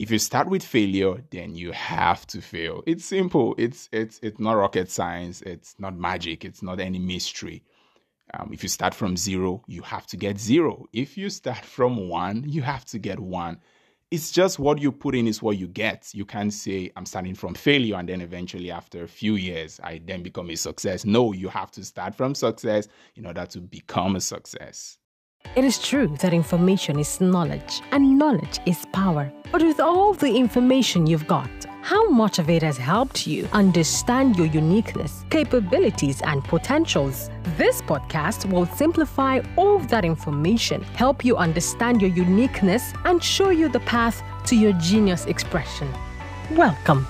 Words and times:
if 0.00 0.10
you 0.10 0.18
start 0.18 0.48
with 0.48 0.64
failure, 0.64 1.22
then 1.30 1.54
you 1.54 1.72
have 1.72 2.26
to 2.28 2.40
fail. 2.40 2.82
It's 2.86 3.04
simple. 3.04 3.54
It's 3.58 3.86
it's 3.92 4.18
it's 4.22 4.40
not 4.40 4.54
rocket 4.54 4.90
science. 4.90 5.42
It's 5.42 5.74
not 5.78 5.94
magic. 5.94 6.42
It's 6.42 6.62
not 6.62 6.80
any 6.80 6.98
mystery. 6.98 7.62
Um, 8.32 8.48
if 8.50 8.62
you 8.62 8.70
start 8.70 8.94
from 8.94 9.18
zero, 9.18 9.62
you 9.66 9.82
have 9.82 10.06
to 10.06 10.16
get 10.16 10.40
zero. 10.40 10.86
If 10.94 11.18
you 11.18 11.28
start 11.28 11.66
from 11.66 12.08
one, 12.08 12.44
you 12.48 12.62
have 12.62 12.86
to 12.86 12.98
get 12.98 13.20
one. 13.20 13.58
It's 14.10 14.32
just 14.32 14.58
what 14.58 14.80
you 14.80 14.90
put 14.90 15.14
in 15.14 15.28
is 15.28 15.42
what 15.42 15.58
you 15.58 15.68
get. 15.68 16.08
You 16.14 16.24
can't 16.24 16.52
say, 16.52 16.90
I'm 16.96 17.04
starting 17.04 17.34
from 17.34 17.54
failure 17.54 17.96
and 17.96 18.08
then 18.08 18.22
eventually, 18.22 18.70
after 18.70 19.02
a 19.02 19.08
few 19.08 19.34
years, 19.34 19.80
I 19.84 20.00
then 20.02 20.22
become 20.22 20.48
a 20.48 20.56
success. 20.56 21.04
No, 21.04 21.34
you 21.34 21.48
have 21.50 21.70
to 21.72 21.84
start 21.84 22.14
from 22.14 22.34
success 22.34 22.88
in 23.16 23.26
order 23.26 23.44
to 23.44 23.60
become 23.60 24.16
a 24.16 24.20
success. 24.22 24.99
It 25.56 25.64
is 25.64 25.78
true 25.78 26.06
that 26.20 26.32
information 26.32 26.98
is 26.98 27.20
knowledge 27.20 27.82
and 27.90 28.16
knowledge 28.16 28.60
is 28.66 28.86
power. 28.92 29.32
But 29.50 29.62
with 29.62 29.80
all 29.80 30.14
the 30.14 30.36
information 30.36 31.08
you've 31.08 31.26
got, 31.26 31.50
how 31.82 32.08
much 32.08 32.38
of 32.38 32.48
it 32.48 32.62
has 32.62 32.78
helped 32.78 33.26
you 33.26 33.48
understand 33.52 34.36
your 34.36 34.46
uniqueness, 34.46 35.24
capabilities, 35.28 36.22
and 36.22 36.44
potentials? 36.44 37.30
This 37.56 37.82
podcast 37.82 38.48
will 38.50 38.66
simplify 38.66 39.40
all 39.56 39.80
that 39.80 40.04
information, 40.04 40.82
help 40.94 41.24
you 41.24 41.36
understand 41.36 42.00
your 42.00 42.12
uniqueness, 42.12 42.92
and 43.04 43.22
show 43.22 43.50
you 43.50 43.68
the 43.68 43.80
path 43.80 44.22
to 44.46 44.56
your 44.56 44.72
genius 44.74 45.26
expression. 45.26 45.92
Welcome. 46.52 47.06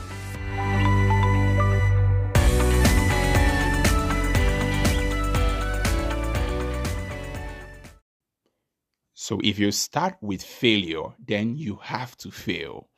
So 9.31 9.41
if 9.45 9.61
you 9.61 9.71
start 9.71 10.17
with 10.21 10.43
failure, 10.43 11.05
then 11.25 11.57
you 11.57 11.77
have 11.77 12.17
to 12.17 12.33
fail. 12.33 12.89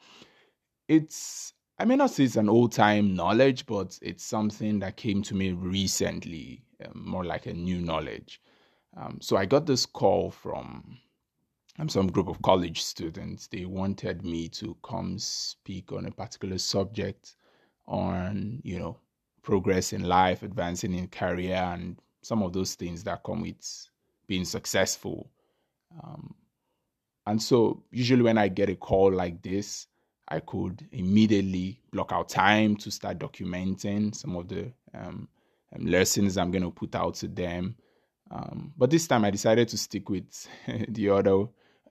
It's, 0.88 1.52
I 1.78 1.84
may 1.84 1.95
not 1.95 2.08
say 2.08 2.24
it's 2.24 2.36
an 2.36 2.48
old 2.48 2.72
time 2.72 3.14
knowledge, 3.14 3.66
but 3.66 3.98
it's 4.00 4.25
something 4.25 4.78
that 4.78 4.97
came 4.97 5.20
to 5.25 5.34
me 5.34 5.53
recently, 5.53 6.64
um, 6.83 7.03
more 7.05 7.27
like 7.27 7.44
a 7.44 7.53
new 7.53 7.83
knowledge. 7.83 8.41
Um, 8.97 9.19
so 9.20 9.36
I 9.36 9.44
got 9.44 9.66
this 9.66 9.84
call 9.84 10.30
from 10.30 10.97
um, 11.78 11.91
some 11.91 12.06
group 12.06 12.28
of 12.28 12.41
college 12.41 12.80
students. 12.80 13.48
They 13.48 13.66
wanted 13.66 14.25
me 14.25 14.48
to 14.53 14.75
come 14.83 15.19
speak 15.19 15.92
on 15.92 16.06
a 16.06 16.10
particular 16.10 16.56
subject 16.56 17.36
on, 17.86 18.62
you 18.64 18.78
know, 18.78 18.97
progress 19.42 19.92
in 19.92 20.05
life, 20.05 20.42
advancing 20.42 20.94
in 20.94 21.08
career, 21.08 21.56
and 21.56 21.98
some 22.22 22.42
of 22.42 22.55
those 22.55 22.75
things 22.75 23.05
that 23.05 23.22
come 23.22 23.42
with 23.42 23.91
being 24.27 24.47
successful 24.47 25.28
um, 26.02 26.34
and 27.26 27.40
so, 27.40 27.84
usually, 27.90 28.22
when 28.22 28.38
I 28.38 28.48
get 28.48 28.68
a 28.68 28.74
call 28.74 29.12
like 29.12 29.42
this, 29.42 29.86
I 30.28 30.40
could 30.40 30.86
immediately 30.92 31.80
block 31.92 32.12
out 32.12 32.28
time 32.28 32.76
to 32.76 32.90
start 32.90 33.18
documenting 33.18 34.14
some 34.14 34.36
of 34.36 34.48
the 34.48 34.72
um, 34.94 35.28
um, 35.74 35.86
lessons 35.86 36.36
I'm 36.36 36.50
going 36.50 36.64
to 36.64 36.70
put 36.70 36.94
out 36.94 37.14
to 37.16 37.28
them. 37.28 37.76
Um, 38.30 38.72
but 38.76 38.90
this 38.90 39.06
time, 39.06 39.24
I 39.24 39.30
decided 39.30 39.68
to 39.68 39.78
stick 39.78 40.08
with 40.08 40.48
the 40.88 41.10
other 41.10 41.46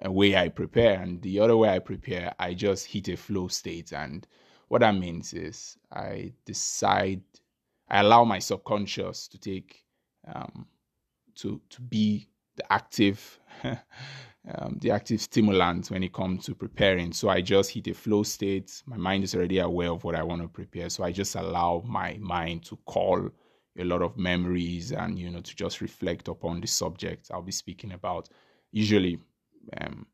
way 0.06 0.36
I 0.36 0.50
prepare. 0.50 1.00
And 1.00 1.22
the 1.22 1.40
other 1.40 1.56
way 1.56 1.70
I 1.70 1.80
prepare, 1.80 2.34
I 2.40 2.54
just 2.54 2.88
hit 2.88 3.08
a 3.10 3.16
flow 3.16 3.48
state. 3.48 3.94
And 3.94 4.28
what 4.68 4.82
that 4.82 4.96
means 4.96 5.34
is 5.34 5.78
I 5.92 6.34
decide, 6.46 7.22
I 7.90 8.02
allow 8.02 8.24
my 8.26 8.40
subconscious 8.40 9.28
to 9.30 9.38
take, 9.38 9.86
um, 10.28 10.68
to 11.36 11.62
to 11.70 11.82
be 11.82 12.28
the 12.56 12.72
active 12.72 13.40
um, 13.64 14.78
the 14.82 14.92
active 14.92 15.22
stimulant 15.22 15.92
when 15.92 16.04
it 16.04 16.14
comes 16.14 16.46
to 16.46 16.56
preparing. 16.56 17.14
So 17.14 17.30
I 17.30 17.42
just 17.42 17.72
hit 17.72 17.88
a 17.88 17.94
flow 17.94 18.24
state. 18.24 18.82
My 18.86 18.98
mind 18.98 19.24
is 19.24 19.36
already 19.36 19.60
aware 19.60 19.92
of 19.92 20.04
what 20.04 20.16
I 20.16 20.24
want 20.24 20.42
to 20.42 20.48
prepare. 20.48 20.90
So 20.90 21.04
I 21.04 21.12
just 21.12 21.36
allow 21.36 21.84
my 21.86 22.18
mind 22.20 22.66
to 22.66 22.78
call 22.86 23.30
a 23.78 23.84
lot 23.84 24.02
of 24.02 24.18
memories 24.18 24.92
and 24.92 25.18
you 25.18 25.30
know 25.30 25.40
to 25.40 25.56
just 25.56 25.80
reflect 25.80 26.28
upon 26.28 26.60
the 26.60 26.68
subject 26.68 27.30
I'll 27.32 27.42
be 27.42 27.52
speaking 27.52 27.94
about. 27.94 28.30
Usually, 28.72 29.20
um, 29.80 30.08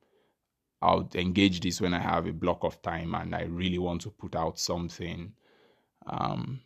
I'll 0.82 1.10
engage 1.16 1.62
this 1.62 1.82
when 1.82 1.94
I 1.94 2.00
have 2.00 2.28
a 2.28 2.34
block 2.34 2.64
of 2.64 2.82
time 2.82 3.16
and 3.16 3.34
I 3.34 3.44
really 3.44 3.80
want 3.80 4.02
to 4.02 4.12
put 4.12 4.36
out 4.36 4.60
something. 4.60 5.34
Um, 6.06 6.60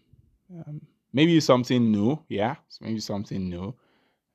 um, 0.53 0.81
maybe 1.13 1.39
something 1.39 1.91
new, 1.91 2.19
yeah, 2.27 2.55
maybe 2.81 2.99
something 2.99 3.49
new 3.49 3.75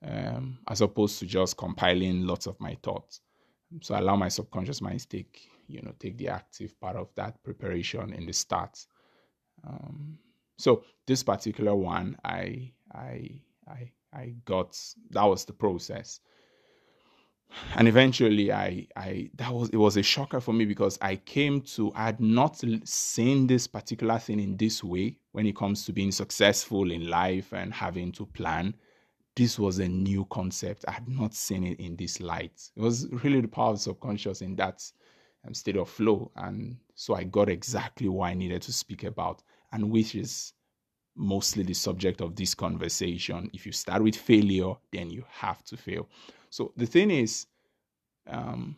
um, 0.05 0.59
as 0.67 0.81
opposed 0.81 1.19
to 1.19 1.25
just 1.25 1.57
compiling 1.57 2.25
lots 2.25 2.45
of 2.45 2.59
my 2.59 2.77
thoughts. 2.83 3.21
So 3.81 3.95
I 3.95 3.99
allow 3.99 4.15
my 4.15 4.29
subconscious 4.29 4.81
mind 4.81 4.99
to 5.01 5.07
take, 5.07 5.49
you 5.67 5.81
know, 5.81 5.93
take 5.99 6.17
the 6.17 6.29
active 6.29 6.79
part 6.79 6.95
of 6.95 7.09
that 7.15 7.43
preparation 7.43 8.13
in 8.13 8.25
the 8.25 8.33
start. 8.33 8.85
Um, 9.67 10.17
so 10.57 10.83
this 11.05 11.23
particular 11.23 11.75
one, 11.75 12.17
I, 12.23 12.71
I, 12.93 13.41
I, 13.67 13.91
I 14.13 14.35
got 14.45 14.79
that 15.09 15.23
was 15.23 15.45
the 15.45 15.53
process, 15.53 16.21
and 17.75 17.87
eventually, 17.87 18.51
I, 18.51 18.87
I 18.95 19.29
that 19.35 19.51
was 19.51 19.69
it 19.69 19.77
was 19.77 19.97
a 19.97 20.03
shocker 20.03 20.39
for 20.39 20.53
me 20.53 20.65
because 20.65 20.97
I 21.01 21.15
came 21.17 21.61
to 21.61 21.91
I 21.95 22.05
had 22.05 22.19
not 22.19 22.61
seen 22.83 23.47
this 23.47 23.67
particular 23.67 24.19
thing 24.19 24.39
in 24.39 24.57
this 24.57 24.83
way 24.83 25.17
when 25.31 25.45
it 25.45 25.55
comes 25.55 25.85
to 25.85 25.93
being 25.93 26.11
successful 26.11 26.91
in 26.91 27.07
life 27.07 27.53
and 27.53 27.73
having 27.73 28.11
to 28.13 28.25
plan 28.25 28.73
this 29.37 29.59
was 29.59 29.77
a 29.77 29.87
new 29.87 30.25
concept. 30.25 30.83
I 30.87 30.93
had 30.93 31.07
not 31.07 31.35
seen 31.35 31.63
it 31.63 31.79
in 31.79 31.95
this 31.95 32.19
light. 32.19 32.71
It 32.75 32.81
was 32.81 33.07
really 33.23 33.39
the 33.39 33.47
power 33.47 33.73
of 33.73 33.79
subconscious 33.79 34.41
in 34.41 34.55
that 34.55 34.83
um, 35.45 35.53
state 35.53 35.77
of 35.77 35.89
flow. 35.89 36.31
And 36.35 36.77
so 36.95 37.13
I 37.13 37.23
got 37.23 37.47
exactly 37.47 38.09
what 38.09 38.29
I 38.29 38.33
needed 38.33 38.63
to 38.63 38.73
speak 38.73 39.03
about, 39.03 39.43
and 39.71 39.91
which 39.91 40.15
is 40.15 40.53
mostly 41.15 41.61
the 41.61 41.75
subject 41.75 42.19
of 42.19 42.35
this 42.35 42.55
conversation. 42.55 43.51
If 43.53 43.67
you 43.67 43.71
start 43.71 44.01
with 44.01 44.15
failure, 44.15 44.73
then 44.91 45.11
you 45.11 45.23
have 45.29 45.63
to 45.65 45.77
fail. 45.77 46.09
So 46.49 46.73
the 46.75 46.87
thing 46.87 47.11
is, 47.11 47.45
um, 48.25 48.75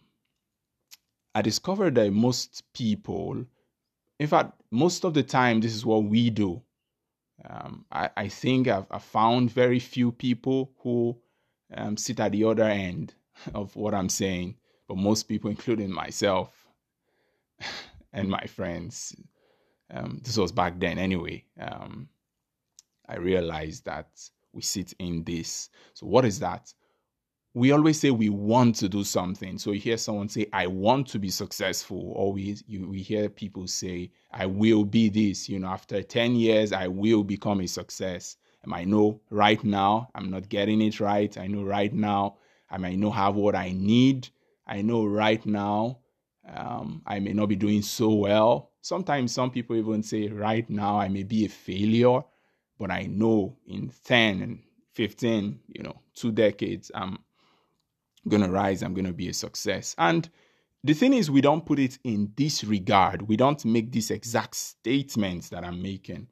I 1.34 1.42
discovered 1.42 1.96
that 1.96 2.12
most 2.12 2.64
people, 2.74 3.46
in 4.19 4.28
fact, 4.28 4.59
most 4.72 5.06
of 5.06 5.14
the 5.14 5.24
time, 5.24 5.62
this 5.62 5.74
is 5.74 5.86
what 5.86 6.03
we 6.03 6.30
do 6.30 6.62
um, 7.48 7.86
I, 7.92 8.10
I, 8.18 8.28
think 8.28 8.68
I've, 8.68 8.86
I've, 8.92 9.04
found 9.04 9.52
very 9.52 9.80
few 9.80 10.12
people 10.12 10.72
who 10.80 11.18
um, 11.74 11.98
sit 11.98 12.20
at 12.20 12.32
the 12.32 12.44
other 12.44 12.64
end 12.64 13.14
of 13.54 13.76
what 13.76 13.94
I'm 13.94 14.10
saying, 14.10 14.56
but 14.88 14.98
most 14.98 15.24
people, 15.24 15.50
including 15.50 15.92
myself 15.92 16.68
and 18.14 18.30
my 18.30 18.46
friends, 18.46 19.16
um, 19.92 20.20
this 20.24 20.38
was 20.38 20.52
back 20.52 20.80
then 20.80 20.98
anyway. 20.98 21.46
Um, 21.60 22.10
I 23.08 23.18
realized 23.18 23.86
that 23.86 24.08
we 24.54 24.62
sit 24.62 24.94
in 25.00 25.24
this. 25.24 25.70
So, 25.94 26.06
what 26.06 26.26
is 26.26 26.40
that? 26.40 26.74
We 27.54 27.72
always 27.72 28.00
say 28.00 28.12
we 28.12 28.30
want 28.30 28.76
to 28.76 28.88
do 28.88 29.04
something. 29.04 29.58
So 29.58 29.72
you 29.72 29.80
hear 29.80 29.98
someone 29.98 30.30
say, 30.30 30.48
I 30.54 30.68
want 30.68 31.08
to 31.08 31.20
be 31.20 31.30
successful, 31.30 32.14
or 32.16 32.32
we, 32.32 32.58
you, 32.68 32.88
we 32.88 33.02
hear 33.02 33.28
people 33.28 33.68
say, 33.68 34.12
I 34.32 34.46
will 34.46 34.86
be 34.86 35.10
this. 35.10 35.50
You 35.50 35.60
know, 35.60 35.68
after 35.68 36.04
10 36.04 36.36
years, 36.36 36.72
I 36.72 36.88
will 36.88 37.24
become 37.24 37.62
a 37.62 37.68
success. 37.68 38.38
And 38.64 38.74
I 38.74 38.84
know 38.84 39.22
right 39.32 39.64
now 39.64 40.10
I'm 40.14 40.30
not 40.30 40.50
getting 40.50 40.82
it 40.82 41.00
right. 41.00 41.36
I 41.38 41.48
know 41.48 41.64
right 41.64 41.94
now 41.94 42.38
I 42.70 42.78
might 42.78 43.00
not 43.00 43.12
have 43.12 43.36
what 43.36 43.56
I 43.56 43.72
need. 43.72 44.30
I 44.68 44.81
know 44.81 45.06
right 45.06 45.44
now 45.46 46.00
um, 46.56 47.02
I 47.08 47.20
may 47.20 47.34
not 47.34 47.48
be 47.48 47.56
doing 47.56 47.81
so 47.81 48.10
well. 48.14 48.72
Sometimes 48.81 49.34
some 49.34 49.50
people 49.50 49.76
even 49.76 50.04
say, 50.04 50.28
right 50.28 50.70
now 50.70 51.00
I 51.00 51.10
may 51.10 51.24
be 51.24 51.46
a 51.46 51.50
failure, 51.50 52.22
but 52.78 52.92
I 52.92 53.04
know 53.04 53.58
in 53.66 53.92
10 54.04 54.42
and 54.42 54.60
15, 54.94 55.60
you 55.68 55.84
know, 55.84 56.00
two 56.14 56.31
decades, 56.31 56.92
I'm 56.94 57.18
going 58.30 58.44
to 58.44 58.50
rise, 58.50 58.82
I'm 58.82 58.94
going 58.94 59.06
to 59.06 59.14
be 59.14 59.30
a 59.30 59.34
success. 59.34 59.96
And 59.98 60.30
the 60.84 60.94
thing 60.94 61.14
is, 61.14 61.30
we 61.30 61.42
don't 61.42 61.66
put 61.66 61.80
it 61.80 62.00
in 62.04 62.32
this 62.38 62.64
regard. 62.64 63.24
We 63.24 63.36
don't 63.36 63.64
make 63.66 63.92
these 63.92 64.12
exact 64.12 64.56
statements 64.56 65.50
that 65.50 65.66
I'm 65.66 65.81
making, 65.81 66.28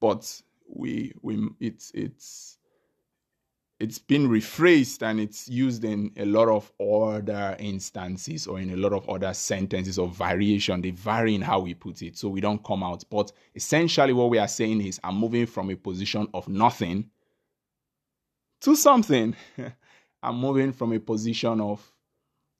but 0.00 0.42
we 0.66 1.12
we 1.22 1.48
it's 1.60 1.90
it's 1.94 2.58
it's 3.80 3.98
been 3.98 4.28
rephrased 4.28 5.02
and 5.02 5.20
it's 5.20 5.48
used 5.48 5.84
in 5.84 6.10
a 6.16 6.24
lot 6.24 6.48
of 6.48 6.72
other 6.80 7.56
instances 7.58 8.46
or 8.46 8.60
in 8.60 8.70
a 8.70 8.76
lot 8.76 8.92
of 8.92 9.06
other 9.10 9.34
sentences 9.34 9.98
of 9.98 10.16
variation. 10.16 10.80
They 10.80 10.90
vary 10.90 11.34
in 11.34 11.42
how 11.42 11.60
we 11.60 11.74
put 11.74 12.00
it, 12.00 12.16
so 12.16 12.28
we 12.28 12.40
don't 12.40 12.64
come 12.64 12.82
out. 12.82 13.04
But 13.10 13.32
essentially, 13.54 14.14
what 14.14 14.30
we 14.30 14.38
are 14.38 14.48
saying 14.48 14.80
is, 14.80 15.00
I'm 15.04 15.16
moving 15.16 15.46
from 15.46 15.70
a 15.70 15.76
position 15.76 16.28
of 16.32 16.48
nothing 16.48 17.10
to 18.62 18.74
something. 18.74 19.36
I'm 20.24 20.36
moving 20.36 20.72
from 20.72 20.92
a 20.92 20.98
position 20.98 21.60
of, 21.60 21.82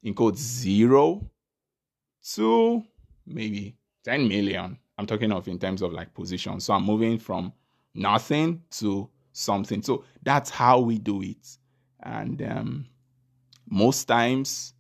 in 0.03 0.15
quote, 0.15 0.37
zero 0.37 1.27
to 2.35 2.85
maybe 3.27 3.77
10 4.05 4.29
million. 4.29 4.79
I'm 4.99 5.07
talking 5.07 5.33
of 5.33 5.49
in 5.49 5.59
terms 5.59 5.83
of 5.83 5.93
like 5.93 6.15
position. 6.15 6.61
So 6.61 6.75
I'm 6.75 6.85
moving 6.85 7.19
from 7.19 7.53
nothing 7.95 8.63
to 8.73 9.09
something. 9.33 9.83
So 9.83 10.05
that's 10.23 10.51
how 10.51 10.81
we 10.81 10.99
do 10.99 11.23
it. 11.23 11.59
And 12.03 12.43
um, 12.43 12.87
most 13.69 14.05
times, 14.05 14.75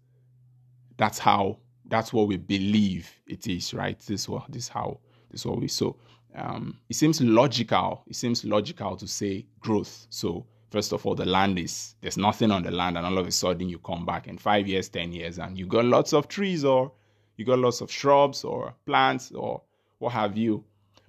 that's 0.96 1.18
how 1.18 1.58
that's 1.86 2.12
what 2.12 2.28
we 2.28 2.36
believe 2.36 3.10
it 3.26 3.46
is, 3.46 3.74
right? 3.74 3.98
This 4.00 4.28
what 4.28 4.50
this 4.50 4.68
how 4.68 5.00
this 5.30 5.44
what 5.44 5.60
we 5.60 5.68
so 5.68 5.96
um, 6.36 6.78
it 6.88 6.96
seems 6.96 7.20
logical. 7.20 8.04
It 8.06 8.16
seems 8.16 8.44
logical 8.44 8.96
to 8.96 9.06
say 9.06 9.46
growth. 9.60 10.06
So 10.10 10.46
first 10.74 10.92
of 10.92 11.06
all, 11.06 11.14
the 11.14 11.24
land 11.24 11.56
is 11.56 11.94
there's 12.00 12.16
nothing 12.16 12.50
on 12.50 12.64
the 12.64 12.70
land, 12.72 12.96
and 12.98 13.06
all 13.06 13.16
of 13.18 13.28
a 13.28 13.30
sudden 13.30 13.68
you 13.68 13.78
come 13.78 14.04
back 14.04 14.26
in 14.26 14.36
five 14.36 14.66
years, 14.66 14.88
ten 14.88 15.12
years, 15.12 15.38
and 15.38 15.56
you 15.56 15.66
got 15.66 15.84
lots 15.84 16.12
of 16.12 16.26
trees 16.26 16.64
or 16.64 16.90
you 17.36 17.44
got 17.44 17.60
lots 17.60 17.80
of 17.80 17.92
shrubs 17.92 18.42
or 18.42 18.74
plants 18.84 19.30
or 19.30 19.62
what 19.98 20.12
have 20.12 20.36
you. 20.36 20.64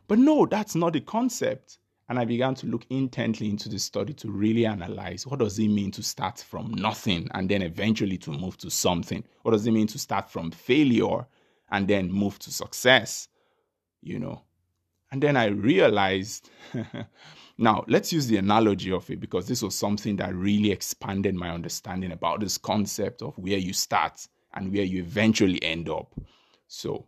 But 0.08 0.20
no, 0.20 0.46
that's 0.46 0.76
not 0.76 0.94
the 0.94 1.02
concept. 1.02 1.80
And 2.08 2.20
I 2.20 2.26
began 2.26 2.54
to 2.56 2.68
look 2.68 2.86
intently 2.92 3.50
into 3.50 3.68
the 3.68 3.80
study 3.80 4.14
to 4.14 4.30
really 4.30 4.68
analyze 4.68 5.26
what 5.26 5.40
does 5.40 5.58
it 5.58 5.68
mean 5.68 5.90
to 5.94 6.04
start 6.04 6.38
from 6.38 6.72
nothing 6.76 7.28
and 7.34 7.50
then 7.50 7.64
eventually 7.64 8.20
to 8.20 8.30
move 8.30 8.58
to 8.60 8.70
something? 8.70 9.24
What 9.42 9.54
does 9.54 9.66
it 9.66 9.72
mean 9.72 9.88
to 9.88 9.98
start 9.98 10.30
from 10.30 10.52
failure 10.52 11.26
and 11.72 11.88
then 11.88 12.12
move 12.12 12.38
to 12.38 12.52
success? 12.52 13.30
You 14.04 14.20
know. 14.20 14.44
And 15.12 15.24
then 15.24 15.36
I 15.36 15.48
realized 15.48 16.52
now 17.58 17.84
let's 17.88 18.12
use 18.12 18.28
the 18.28 18.38
analogy 18.38 18.92
of 18.92 19.10
it 19.10 19.20
because 19.20 19.48
this 19.48 19.62
was 19.62 19.76
something 19.76 20.16
that 20.18 20.36
really 20.36 20.72
expanded 20.72 21.36
my 21.36 21.50
understanding 21.50 22.12
about 22.12 22.40
this 22.40 22.58
concept 22.58 23.22
of 23.22 23.38
where 23.38 23.58
you 23.58 23.74
start 23.74 24.28
and 24.54 24.74
where 24.74 24.84
you 24.84 25.00
eventually 25.00 25.62
end 25.64 25.90
up. 25.90 26.14
So 26.68 27.06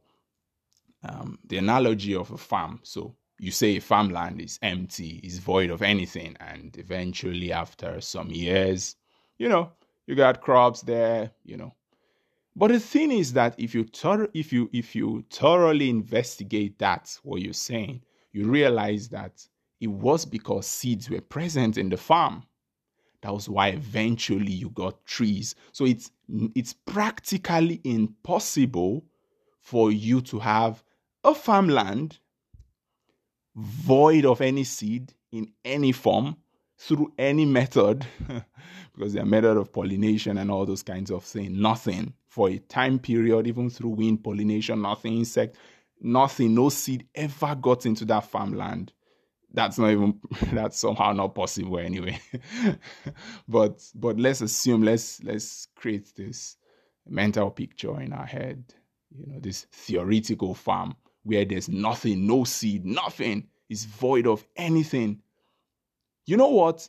um, 1.04 1.40
the 1.46 1.58
analogy 1.58 2.16
of 2.16 2.32
a 2.32 2.38
farm. 2.38 2.80
So 2.84 3.16
you 3.40 3.52
say 3.52 3.80
farmland 3.80 4.42
is 4.42 4.60
empty, 4.62 5.20
is 5.24 5.40
void 5.40 5.70
of 5.70 5.82
anything, 5.82 6.36
and 6.40 6.76
eventually, 6.78 7.52
after 7.52 8.02
some 8.02 8.30
years, 8.30 8.96
you 9.38 9.50
know, 9.50 9.72
you 10.08 10.16
got 10.16 10.42
crops 10.42 10.82
there, 10.82 11.32
you 11.44 11.58
know. 11.58 11.74
But 12.56 12.72
the 12.72 12.80
thing 12.80 13.12
is 13.12 13.34
that 13.34 13.54
if 13.60 13.76
you 13.76 13.88
if 14.34 14.52
you 14.52 14.70
if 14.74 14.96
you 14.96 15.24
thoroughly 15.30 15.90
investigate 15.90 16.80
that 16.80 17.16
what 17.24 17.42
you're 17.42 17.54
saying, 17.54 18.02
you 18.32 18.50
realize 18.50 19.10
that 19.10 19.46
it 19.80 19.88
was 19.88 20.26
because 20.26 20.68
seeds 20.68 21.10
were 21.10 21.22
present 21.22 21.78
in 21.78 21.90
the 21.90 21.98
farm. 21.98 22.44
That 23.22 23.34
was 23.34 23.50
why 23.50 23.70
eventually 23.70 24.52
you 24.52 24.70
got 24.70 25.06
trees. 25.06 25.56
So 25.72 25.86
it's 25.86 26.12
it's 26.56 26.74
practically 26.74 27.82
impossible 27.84 29.06
for 29.60 29.92
you 29.92 30.22
to 30.22 30.40
have 30.40 30.84
a 31.24 31.34
farmland 31.34 32.20
void 33.56 34.26
of 34.26 34.40
any 34.40 34.64
seed 34.64 35.14
in 35.32 35.52
any 35.66 35.92
form 35.92 36.38
through 36.78 37.12
any 37.18 37.44
method, 37.46 38.06
because 38.96 39.14
the 39.14 39.26
method 39.26 39.58
of 39.58 39.74
pollination 39.74 40.38
and 40.38 40.52
all 40.52 40.66
those 40.66 40.84
kinds 40.84 41.10
of 41.10 41.24
things, 41.24 41.52
nothing 41.52 42.14
for 42.28 42.50
a 42.50 42.60
time 42.60 43.00
period, 43.00 43.48
even 43.48 43.70
through 43.70 43.90
wind 43.90 44.24
pollination, 44.24 44.82
nothing, 44.82 45.18
insect, 45.18 45.58
nothing, 46.00 46.54
no 46.54 46.70
seed 46.70 47.08
ever 47.16 47.56
got 47.56 47.86
into 47.86 48.06
that 48.06 48.26
farmland. 48.26 48.94
That's 49.54 49.78
not 49.78 49.92
even 49.92 50.20
that's 50.54 50.80
somehow 50.80 51.14
not 51.14 51.36
possible 51.36 51.80
anyway. 51.80 52.20
but 53.48 53.84
but 53.96 54.20
let's 54.20 54.42
assume 54.42 54.84
let's 54.84 55.24
let's 55.24 55.68
create 55.76 56.14
this 56.16 56.58
mental 57.10 57.50
picture 57.52 58.00
in 58.02 58.14
our 58.14 58.26
head, 58.26 58.64
you 59.10 59.26
know, 59.26 59.40
this 59.40 59.66
theoretical 59.72 60.54
farm 60.54 60.96
where 61.24 61.46
there's 61.46 61.70
nothing, 61.70 62.26
no 62.26 62.44
seed, 62.44 62.86
nothing 62.86 63.48
is 63.70 63.86
void 63.86 64.28
of 64.28 64.46
anything. 64.56 65.22
You 66.26 66.38
know 66.38 66.50
what? 66.50 66.88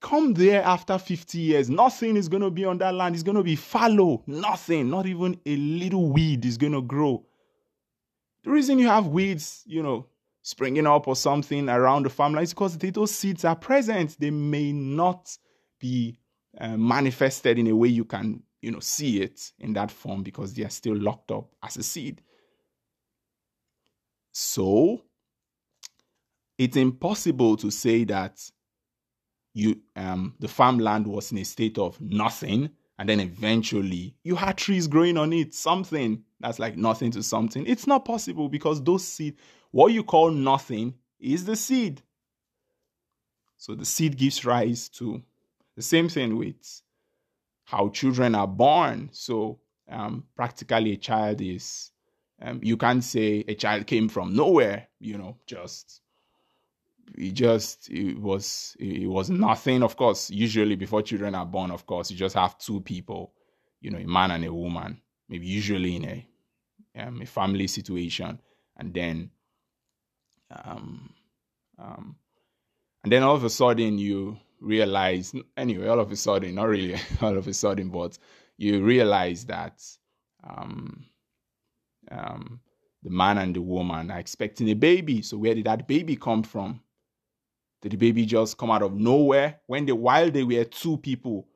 Come 0.00 0.32
there 0.32 0.62
after 0.62 0.98
50 0.98 1.38
years, 1.38 1.68
nothing 1.68 2.16
is 2.16 2.28
going 2.28 2.42
to 2.42 2.50
be 2.50 2.64
on 2.64 2.78
that 2.78 2.94
land. 2.94 3.14
It's 3.14 3.22
going 3.22 3.36
to 3.36 3.42
be 3.42 3.56
fallow, 3.56 4.22
nothing, 4.26 4.88
not 4.88 5.06
even 5.06 5.38
a 5.44 5.56
little 5.56 6.10
weed 6.10 6.46
is 6.46 6.56
going 6.56 6.72
to 6.72 6.80
grow. 6.80 7.26
The 8.44 8.50
reason 8.50 8.78
you 8.78 8.88
have 8.88 9.08
weeds, 9.08 9.62
you 9.66 9.82
know, 9.82 10.06
springing 10.50 10.86
up 10.86 11.06
or 11.06 11.14
something 11.14 11.68
around 11.68 12.04
the 12.04 12.10
farmland 12.10 12.44
is 12.44 12.52
because 12.52 12.76
those 12.76 13.14
seeds 13.14 13.44
are 13.44 13.54
present. 13.54 14.16
They 14.18 14.30
may 14.30 14.72
not 14.72 15.36
be 15.78 16.18
uh, 16.60 16.76
manifested 16.76 17.58
in 17.58 17.68
a 17.68 17.76
way 17.76 17.88
you 17.88 18.04
can, 18.04 18.42
you 18.60 18.72
know, 18.72 18.80
see 18.80 19.20
it 19.22 19.52
in 19.60 19.72
that 19.74 19.92
form 19.92 20.24
because 20.24 20.52
they 20.52 20.64
are 20.64 20.70
still 20.70 20.96
locked 20.96 21.30
up 21.30 21.48
as 21.62 21.76
a 21.76 21.82
seed. 21.84 22.20
So 24.32 25.02
it's 26.58 26.76
impossible 26.76 27.56
to 27.58 27.70
say 27.70 28.04
that 28.04 28.38
you 29.54 29.80
um 29.96 30.34
the 30.38 30.48
farmland 30.48 31.06
was 31.06 31.32
in 31.32 31.38
a 31.38 31.44
state 31.44 31.76
of 31.78 32.00
nothing 32.00 32.70
and 33.00 33.08
then 33.08 33.18
eventually 33.18 34.14
you 34.22 34.36
had 34.36 34.56
trees 34.56 34.86
growing 34.86 35.16
on 35.16 35.32
it 35.32 35.52
something 35.52 36.22
that's 36.38 36.60
like 36.60 36.76
nothing 36.76 37.10
to 37.10 37.20
something 37.20 37.66
it's 37.66 37.88
not 37.88 38.04
possible 38.04 38.48
because 38.48 38.80
those 38.84 39.04
seed 39.04 39.36
what 39.70 39.92
you 39.92 40.04
call 40.04 40.30
nothing 40.30 40.94
is 41.18 41.44
the 41.44 41.56
seed. 41.56 42.02
So 43.56 43.74
the 43.74 43.84
seed 43.84 44.16
gives 44.16 44.44
rise 44.44 44.88
to 44.90 45.22
the 45.76 45.82
same 45.82 46.08
thing 46.08 46.36
with 46.36 46.82
how 47.64 47.88
children 47.90 48.34
are 48.34 48.48
born. 48.48 49.10
So 49.12 49.60
um, 49.88 50.24
practically 50.34 50.92
a 50.92 50.96
child 50.96 51.40
is 51.40 51.90
um, 52.42 52.60
you 52.62 52.76
can't 52.76 53.04
say 53.04 53.44
a 53.46 53.54
child 53.54 53.86
came 53.86 54.08
from 54.08 54.34
nowhere, 54.34 54.88
you 54.98 55.18
know, 55.18 55.36
just 55.46 56.00
it 57.16 57.32
just 57.32 57.90
it 57.90 58.18
was 58.18 58.76
it 58.78 59.06
was 59.06 59.28
nothing. 59.30 59.82
Of 59.82 59.96
course, 59.96 60.30
usually 60.30 60.76
before 60.76 61.02
children 61.02 61.34
are 61.34 61.46
born, 61.46 61.70
of 61.70 61.86
course, 61.86 62.10
you 62.10 62.16
just 62.16 62.36
have 62.36 62.56
two 62.58 62.80
people, 62.80 63.34
you 63.80 63.90
know, 63.90 63.98
a 63.98 64.06
man 64.06 64.30
and 64.30 64.44
a 64.44 64.52
woman, 64.52 65.00
maybe 65.28 65.46
usually 65.46 65.96
in 65.96 66.04
a 66.04 66.26
um, 66.96 67.20
a 67.20 67.26
family 67.26 67.66
situation, 67.66 68.40
and 68.76 68.94
then 68.94 69.30
um, 70.50 71.10
um, 71.78 72.16
and 73.04 73.12
then 73.12 73.22
all 73.22 73.34
of 73.34 73.44
a 73.44 73.50
sudden 73.50 73.98
you 73.98 74.36
realize 74.60 75.32
anyway, 75.56 75.88
all 75.88 76.00
of 76.00 76.12
a 76.12 76.16
sudden, 76.16 76.54
not 76.54 76.68
really 76.68 76.96
all 77.20 77.36
of 77.36 77.46
a 77.48 77.54
sudden, 77.54 77.88
but 77.88 78.18
you 78.58 78.84
realize 78.84 79.44
that 79.46 79.82
um 80.44 81.04
um, 82.10 82.60
the 83.02 83.10
man 83.10 83.38
and 83.38 83.54
the 83.54 83.62
woman 83.62 84.10
are 84.10 84.18
expecting 84.18 84.68
a 84.68 84.74
baby. 84.74 85.22
So 85.22 85.38
where 85.38 85.54
did 85.54 85.66
that 85.66 85.86
baby 85.86 86.16
come 86.16 86.42
from? 86.42 86.80
Did 87.82 87.92
the 87.92 87.96
baby 87.96 88.26
just 88.26 88.58
come 88.58 88.70
out 88.70 88.82
of 88.82 88.94
nowhere? 88.94 89.60
When 89.66 89.86
they 89.86 89.92
while 89.92 90.30
they 90.30 90.44
were 90.44 90.64
two 90.64 90.98
people, 90.98 91.48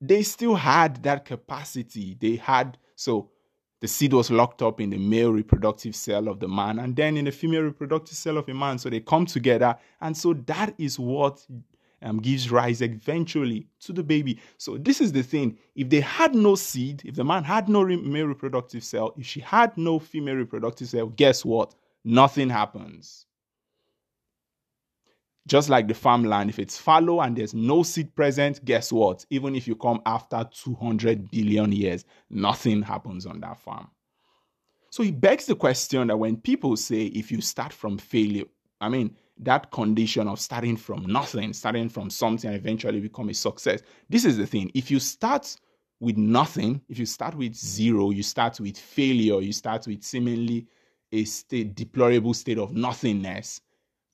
they 0.00 0.22
still 0.22 0.56
had 0.56 1.02
that 1.04 1.24
capacity. 1.24 2.16
They 2.20 2.36
had 2.36 2.78
so 2.96 3.30
the 3.84 3.88
seed 3.88 4.14
was 4.14 4.30
locked 4.30 4.62
up 4.62 4.80
in 4.80 4.88
the 4.88 4.96
male 4.96 5.30
reproductive 5.30 5.94
cell 5.94 6.26
of 6.28 6.40
the 6.40 6.48
man 6.48 6.78
and 6.78 6.96
then 6.96 7.18
in 7.18 7.26
the 7.26 7.30
female 7.30 7.60
reproductive 7.60 8.16
cell 8.16 8.38
of 8.38 8.48
a 8.48 8.54
man. 8.54 8.78
So 8.78 8.88
they 8.88 9.00
come 9.00 9.26
together. 9.26 9.76
And 10.00 10.16
so 10.16 10.32
that 10.46 10.74
is 10.78 10.98
what 10.98 11.46
um, 12.00 12.18
gives 12.18 12.50
rise 12.50 12.80
eventually 12.80 13.66
to 13.80 13.92
the 13.92 14.02
baby. 14.02 14.40
So 14.56 14.78
this 14.78 15.02
is 15.02 15.12
the 15.12 15.22
thing. 15.22 15.58
If 15.74 15.90
they 15.90 16.00
had 16.00 16.34
no 16.34 16.54
seed, 16.54 17.02
if 17.04 17.14
the 17.14 17.24
man 17.24 17.44
had 17.44 17.68
no 17.68 17.82
re- 17.82 17.96
male 17.96 18.24
reproductive 18.24 18.82
cell, 18.82 19.12
if 19.18 19.26
she 19.26 19.40
had 19.40 19.76
no 19.76 19.98
female 19.98 20.36
reproductive 20.36 20.88
cell, 20.88 21.08
guess 21.08 21.44
what? 21.44 21.74
Nothing 22.04 22.48
happens. 22.48 23.26
Just 25.46 25.68
like 25.68 25.88
the 25.88 25.94
farmland, 25.94 26.48
if 26.48 26.58
it's 26.58 26.78
fallow 26.78 27.20
and 27.20 27.36
there's 27.36 27.52
no 27.52 27.82
seed 27.82 28.14
present, 28.14 28.64
guess 28.64 28.90
what? 28.90 29.26
Even 29.28 29.54
if 29.54 29.68
you 29.68 29.76
come 29.76 30.00
after 30.06 30.48
200 30.50 31.30
billion 31.30 31.70
years, 31.70 32.04
nothing 32.30 32.80
happens 32.80 33.26
on 33.26 33.40
that 33.40 33.58
farm. 33.58 33.88
So 34.90 35.02
it 35.02 35.20
begs 35.20 35.46
the 35.46 35.56
question 35.56 36.06
that 36.06 36.16
when 36.16 36.36
people 36.36 36.76
say 36.76 37.06
if 37.06 37.30
you 37.30 37.40
start 37.40 37.72
from 37.72 37.98
failure, 37.98 38.44
I 38.80 38.88
mean, 38.88 39.16
that 39.38 39.70
condition 39.70 40.28
of 40.28 40.40
starting 40.40 40.76
from 40.76 41.04
nothing, 41.06 41.52
starting 41.52 41.88
from 41.88 42.08
something, 42.08 42.48
and 42.48 42.56
eventually 42.56 43.00
become 43.00 43.28
a 43.28 43.34
success. 43.34 43.82
This 44.08 44.24
is 44.24 44.36
the 44.36 44.46
thing. 44.46 44.70
If 44.74 44.90
you 44.90 45.00
start 45.00 45.56
with 46.00 46.16
nothing, 46.16 46.80
if 46.88 46.98
you 46.98 47.06
start 47.06 47.34
with 47.34 47.54
zero, 47.54 48.10
you 48.10 48.22
start 48.22 48.60
with 48.60 48.78
failure, 48.78 49.40
you 49.40 49.52
start 49.52 49.86
with 49.86 50.02
seemingly 50.02 50.66
a 51.12 51.24
state, 51.24 51.74
deplorable 51.74 52.34
state 52.34 52.58
of 52.58 52.72
nothingness, 52.72 53.60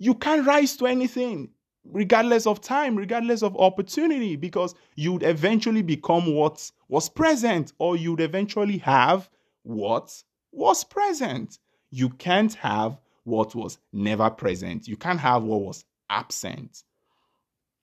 you 0.00 0.14
can't 0.14 0.47
rise 0.47 0.76
to 0.78 0.87
anything, 0.87 1.50
regardless 1.85 2.47
of 2.47 2.62
time, 2.62 2.97
regardless 2.97 3.42
of 3.42 3.54
opportunity, 3.59 4.35
because 4.35 4.75
you'd 4.97 5.23
eventually 5.23 5.83
become 5.83 6.35
what 6.35 6.69
was 6.88 7.09
present, 7.11 7.75
or 7.78 7.97
you'd 7.97 8.23
eventually 8.23 8.78
have 8.78 9.28
what 9.62 10.11
was 10.52 10.83
present. 10.85 11.59
You 11.90 12.09
can't 12.09 12.54
have 12.54 12.99
what 13.25 13.54
was 13.54 13.78
never 13.92 14.30
present. 14.30 14.88
You 14.88 14.97
can't 14.97 15.21
have 15.21 15.42
what 15.42 15.61
was 15.61 15.85
absent. 16.09 16.83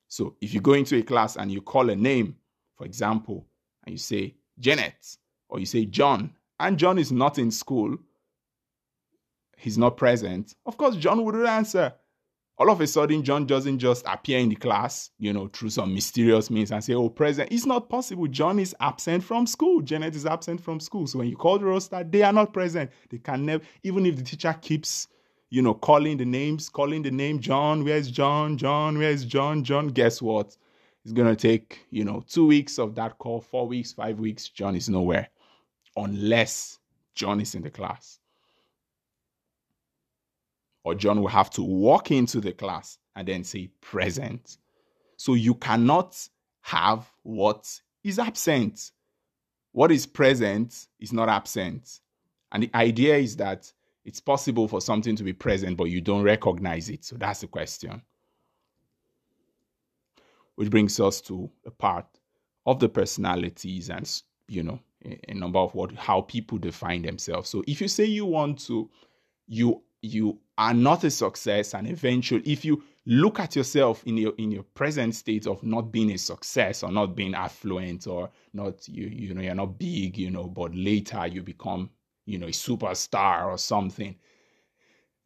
So 0.07 0.35
if 0.41 0.55
you 0.55 0.59
go 0.59 0.73
into 0.73 0.97
a 0.97 1.03
class 1.03 1.35
and 1.35 1.51
you 1.51 1.61
call 1.61 1.91
a 1.91 1.95
name, 1.95 2.35
for 2.77 2.85
example, 2.85 3.45
and 3.85 3.93
you 3.93 3.99
say 3.99 4.33
Janet 4.59 5.17
or 5.49 5.59
you 5.59 5.67
say 5.67 5.85
John, 5.85 6.33
and 6.59 6.79
John 6.79 6.97
is 6.97 7.11
not 7.11 7.37
in 7.37 7.51
school, 7.51 7.95
he's 9.55 9.77
not 9.77 9.97
present, 9.97 10.55
of 10.65 10.77
course, 10.77 10.95
John 10.95 11.23
wouldn't 11.23 11.45
answer. 11.45 11.93
All 12.59 12.71
of 12.71 12.81
a 12.81 12.87
sudden 12.87 13.23
John 13.23 13.45
doesn't 13.45 13.77
just 13.79 14.03
appear 14.07 14.39
in 14.39 14.49
the 14.49 14.55
class, 14.55 15.11
you 15.19 15.31
know, 15.31 15.47
through 15.47 15.69
some 15.69 15.93
mysterious 15.93 16.49
means 16.49 16.71
and 16.71 16.83
say, 16.83 16.93
oh, 16.93 17.09
present. 17.09 17.51
It's 17.51 17.67
not 17.67 17.87
possible. 17.87 18.27
John 18.27 18.57
is 18.57 18.75
absent 18.79 19.23
from 19.23 19.45
school. 19.45 19.81
Janet 19.81 20.15
is 20.15 20.25
absent 20.25 20.61
from 20.61 20.79
school. 20.79 21.05
So 21.05 21.19
when 21.19 21.27
you 21.27 21.35
call 21.35 21.59
the 21.59 21.65
roster, 21.65 22.03
they 22.03 22.23
are 22.23 22.33
not 22.33 22.53
present. 22.53 22.89
They 23.09 23.19
can 23.19 23.45
never, 23.45 23.63
even 23.83 24.05
if 24.07 24.15
the 24.15 24.23
teacher 24.23 24.57
keeps, 24.59 25.07
you 25.51 25.61
know, 25.61 25.75
calling 25.75 26.17
the 26.17 26.25
names, 26.25 26.67
calling 26.67 27.03
the 27.03 27.11
name 27.11 27.39
John, 27.39 27.83
where's 27.83 28.09
John? 28.09 28.57
John, 28.57 28.97
where's 28.97 29.23
John? 29.23 29.63
John, 29.63 29.89
guess 29.89 30.19
what? 30.19 30.57
It's 31.03 31.13
going 31.13 31.33
to 31.33 31.35
take, 31.35 31.85
you 31.91 32.03
know, 32.03 32.23
two 32.27 32.47
weeks 32.47 32.79
of 32.79 32.95
that 32.95 33.19
call, 33.19 33.39
four 33.39 33.67
weeks, 33.67 33.93
five 33.93 34.19
weeks. 34.19 34.49
John 34.49 34.75
is 34.75 34.89
nowhere 34.89 35.29
unless 35.95 36.79
John 37.13 37.39
is 37.39 37.53
in 37.55 37.61
the 37.61 37.69
class 37.69 38.19
or 40.87 40.95
John 40.95 41.19
will 41.19 41.27
have 41.27 41.49
to 41.49 41.61
walk 41.61 42.11
into 42.11 42.39
the 42.39 42.53
class 42.53 42.97
and 43.17 43.27
then 43.27 43.43
say 43.43 43.67
present. 43.81 44.57
So 45.17 45.33
you 45.33 45.53
cannot 45.53 46.17
have 46.61 47.11
what 47.23 47.81
is 48.05 48.19
absent. 48.19 48.91
What 49.73 49.91
is 49.91 50.05
present 50.05 50.87
is 51.01 51.11
not 51.11 51.27
absent. 51.27 51.99
And 52.53 52.63
the 52.63 52.71
idea 52.73 53.17
is 53.17 53.35
that 53.35 53.69
it's 54.05 54.21
possible 54.21 54.69
for 54.69 54.79
something 54.79 55.17
to 55.17 55.23
be 55.23 55.33
present, 55.33 55.75
but 55.75 55.89
you 55.89 55.99
don't 55.99 56.23
recognize 56.23 56.87
it. 56.87 57.03
So 57.03 57.17
that's 57.17 57.41
the 57.41 57.47
question. 57.47 58.01
Which 60.55 60.69
brings 60.69 61.01
us 61.01 61.19
to 61.23 61.51
a 61.65 61.71
part 61.71 62.07
of 62.65 62.79
the 62.79 62.87
personalities 62.87 63.89
and, 63.89 64.09
you 64.47 64.63
know, 64.63 64.79
a, 65.03 65.33
number 65.33 65.59
of 65.59 65.75
what 65.75 65.91
how 65.95 66.21
people 66.21 66.57
define 66.57 67.01
themselves. 67.01 67.49
So 67.49 67.61
if 67.67 67.81
you 67.81 67.89
say 67.89 68.05
you 68.05 68.25
want 68.25 68.65
to, 68.67 68.89
you 69.47 69.83
you 70.01 70.39
are 70.57 70.73
not 70.73 71.03
a 71.03 71.11
success 71.11 71.73
and 71.73 71.87
eventually 71.87 72.41
if 72.45 72.63
you 72.63 72.83
look 73.05 73.39
at 73.39 73.55
yourself 73.55 74.03
in 74.05 74.17
your 74.17 74.33
in 74.37 74.51
your 74.51 74.63
present 74.63 75.15
state 75.15 75.47
of 75.47 75.63
not 75.63 75.91
being 75.91 76.11
a 76.11 76.17
success 76.17 76.83
or 76.83 76.91
not 76.91 77.15
being 77.15 77.33
affluent 77.33 78.05
or 78.07 78.29
not 78.53 78.87
you 78.87 79.07
you 79.07 79.33
know 79.33 79.41
you're 79.41 79.55
not 79.55 79.77
big 79.79 80.17
you 80.17 80.29
know 80.29 80.45
but 80.45 80.73
later 80.75 81.25
you 81.27 81.41
become 81.41 81.89
you 82.25 82.37
know 82.37 82.47
a 82.47 82.51
superstar 82.51 83.45
or 83.45 83.57
something 83.57 84.15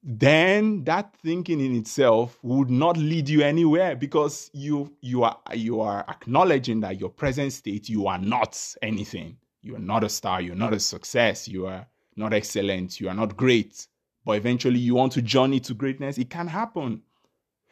then 0.03 0.83
that 0.85 1.15
thinking 1.17 1.59
in 1.59 1.75
itself 1.75 2.39
would 2.41 2.71
not 2.71 2.97
lead 2.97 3.29
you 3.29 3.41
anywhere 3.41 3.95
because 3.95 4.49
you 4.53 4.91
you 5.01 5.23
are 5.23 5.37
you 5.53 5.79
are 5.79 6.03
acknowledging 6.07 6.79
that 6.79 6.99
your 6.99 7.09
present 7.09 7.53
state 7.53 7.87
you 7.87 8.07
are 8.07 8.17
not 8.17 8.59
anything. 8.81 9.37
You 9.61 9.75
are 9.75 9.79
not 9.79 10.03
a 10.03 10.09
star 10.09 10.41
you're 10.41 10.55
not 10.55 10.73
a 10.73 10.79
success 10.79 11.47
you 11.47 11.67
are 11.67 11.85
not 12.15 12.33
excellent 12.33 12.99
you 12.99 13.09
are 13.09 13.13
not 13.13 13.37
great 13.37 13.87
but 14.25 14.33
eventually 14.33 14.79
you 14.79 14.95
want 14.95 15.13
to 15.13 15.21
journey 15.21 15.59
to 15.61 15.73
greatness, 15.73 16.17
it 16.17 16.29
can 16.29 16.47
happen. 16.47 17.01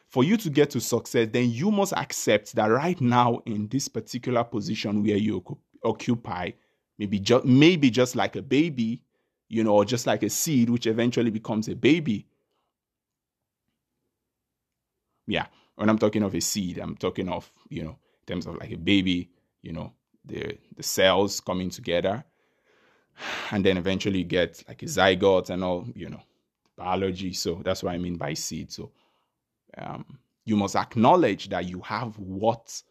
For 0.07 0.23
you 0.23 0.37
to 0.37 0.49
get 0.49 0.71
to 0.71 0.81
success, 0.81 1.29
then 1.31 1.51
you 1.51 1.69
must 1.69 1.93
accept 1.93 2.55
that 2.55 2.65
right 2.65 2.99
now 2.99 3.41
in 3.45 3.67
this 3.67 3.87
particular 3.87 4.43
position 4.43 5.03
where 5.03 5.17
you 5.17 5.43
occupy, 5.83 6.51
maybe 6.97 7.19
just 7.19 7.45
maybe 7.45 7.91
just 7.91 8.15
like 8.15 8.35
a 8.35 8.41
baby, 8.41 9.03
you 9.49 9.63
know, 9.63 9.75
or 9.75 9.85
just 9.85 10.07
like 10.07 10.23
a 10.23 10.29
seed 10.29 10.69
which 10.69 10.87
eventually 10.87 11.29
becomes 11.29 11.67
a 11.67 11.75
baby. 11.75 12.25
Yeah, 15.27 15.45
when 15.75 15.89
I'm 15.89 15.99
talking 15.99 16.23
of 16.23 16.33
a 16.33 16.41
seed, 16.41 16.79
I'm 16.79 16.95
talking 16.95 17.29
of, 17.29 17.51
you 17.69 17.83
know, 17.83 17.91
in 18.21 18.25
terms 18.25 18.47
of 18.47 18.57
like 18.57 18.71
a 18.71 18.77
baby, 18.77 19.29
you 19.61 19.73
know, 19.73 19.93
the 20.25 20.57
the 20.75 20.83
cells 20.83 21.39
coming 21.39 21.69
together 21.69 22.23
and 23.51 23.65
then 23.65 23.77
eventually 23.77 24.19
you 24.19 24.25
get 24.25 24.63
like 24.67 24.81
a 24.83 24.85
zygote 24.85 25.49
and 25.49 25.63
all, 25.63 25.87
you 25.95 26.09
know, 26.09 26.21
biology. 26.79 27.33
So 27.33 27.61
that's 27.63 27.83
what 27.83 27.93
I 27.93 27.97
mean 27.97 28.15
by 28.15 28.33
seed. 28.33 28.71
So 28.71 28.91
um, 29.77 30.19
you 30.45 30.55
must 30.55 30.75
acknowledge 30.75 31.49
that 31.49 31.65
you 31.65 31.81
have 31.81 32.17
what 32.17 32.81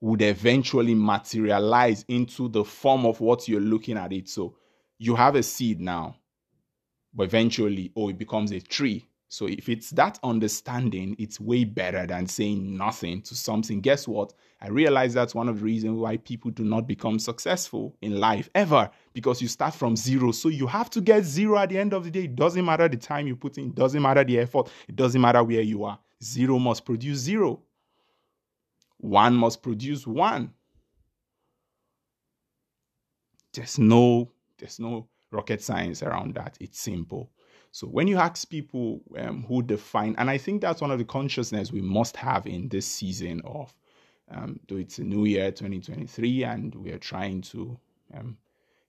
would 0.00 0.22
eventually 0.22 0.94
materialize 0.94 2.04
into 2.08 2.48
the 2.48 2.64
form 2.64 3.06
of 3.06 3.20
what 3.20 3.48
you're 3.48 3.60
looking 3.60 3.96
at 3.96 4.12
it. 4.12 4.28
So 4.28 4.56
you 4.98 5.14
have 5.14 5.36
a 5.36 5.42
seed 5.42 5.80
now, 5.80 6.16
but 7.14 7.24
eventually, 7.24 7.92
oh, 7.96 8.08
it 8.08 8.18
becomes 8.18 8.52
a 8.52 8.60
tree. 8.60 9.06
So 9.28 9.46
if 9.46 9.68
it's 9.68 9.90
that 9.90 10.18
understanding, 10.22 11.16
it's 11.18 11.40
way 11.40 11.64
better 11.64 12.06
than 12.06 12.26
saying 12.26 12.76
nothing 12.76 13.22
to 13.22 13.34
something. 13.34 13.80
Guess 13.80 14.06
what? 14.06 14.32
I 14.60 14.68
realize 14.68 15.12
that's 15.14 15.34
one 15.34 15.48
of 15.48 15.58
the 15.58 15.64
reasons 15.64 15.98
why 15.98 16.18
people 16.18 16.50
do 16.52 16.64
not 16.64 16.86
become 16.86 17.18
successful 17.18 17.96
in 18.02 18.20
life 18.20 18.48
ever 18.54 18.88
because 19.14 19.42
you 19.42 19.48
start 19.48 19.74
from 19.74 19.96
zero. 19.96 20.30
So 20.30 20.48
you 20.48 20.66
have 20.68 20.90
to 20.90 21.00
get 21.00 21.24
zero 21.24 21.58
at 21.58 21.70
the 21.70 21.78
end 21.78 21.92
of 21.92 22.04
the 22.04 22.10
day. 22.10 22.24
It 22.24 22.36
doesn't 22.36 22.64
matter 22.64 22.88
the 22.88 22.96
time 22.96 23.26
you 23.26 23.34
put 23.34 23.58
in, 23.58 23.66
it 23.68 23.74
doesn't 23.74 24.00
matter 24.00 24.22
the 24.22 24.38
effort, 24.38 24.70
it 24.88 24.94
doesn't 24.94 25.20
matter 25.20 25.42
where 25.42 25.60
you 25.60 25.84
are. 25.84 25.98
Zero 26.22 26.58
must 26.58 26.84
produce 26.84 27.18
zero. 27.18 27.62
One 28.98 29.34
must 29.34 29.62
produce 29.62 30.06
one. 30.06 30.52
There's 33.52 33.78
no 33.78 34.30
there's 34.58 34.78
no 34.78 35.08
rocket 35.30 35.62
science 35.62 36.02
around 36.02 36.34
that. 36.34 36.56
It's 36.60 36.80
simple. 36.80 37.30
So 37.76 37.86
when 37.86 38.08
you 38.08 38.16
ask 38.16 38.48
people 38.48 39.02
um, 39.18 39.42
who 39.42 39.62
define, 39.62 40.14
and 40.16 40.30
I 40.30 40.38
think 40.38 40.62
that's 40.62 40.80
one 40.80 40.90
of 40.90 40.98
the 40.98 41.04
consciousness 41.04 41.70
we 41.70 41.82
must 41.82 42.16
have 42.16 42.46
in 42.46 42.70
this 42.70 42.86
season 42.86 43.42
of, 43.44 43.74
um, 44.30 44.58
though 44.66 44.78
it's 44.78 44.98
a 44.98 45.04
new 45.04 45.26
year, 45.26 45.50
2023, 45.50 46.44
and 46.44 46.74
we 46.74 46.90
are 46.92 46.98
trying 46.98 47.42
to 47.42 47.78
um, 48.14 48.38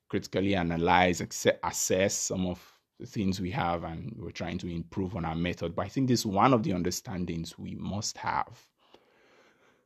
critically 0.07 0.55
analyze, 0.55 1.19
assess 1.19 2.13
some 2.13 2.47
of 2.47 2.79
the 2.97 3.05
things 3.05 3.41
we 3.41 3.51
have, 3.51 3.83
and 3.83 4.15
we're 4.17 4.31
trying 4.31 4.57
to 4.59 4.69
improve 4.69 5.17
on 5.17 5.25
our 5.25 5.35
method. 5.35 5.75
But 5.75 5.87
I 5.87 5.89
think 5.89 6.07
this 6.07 6.21
is 6.21 6.25
one 6.25 6.53
of 6.53 6.63
the 6.63 6.71
understandings 6.71 7.59
we 7.59 7.75
must 7.75 8.17
have. 8.19 8.57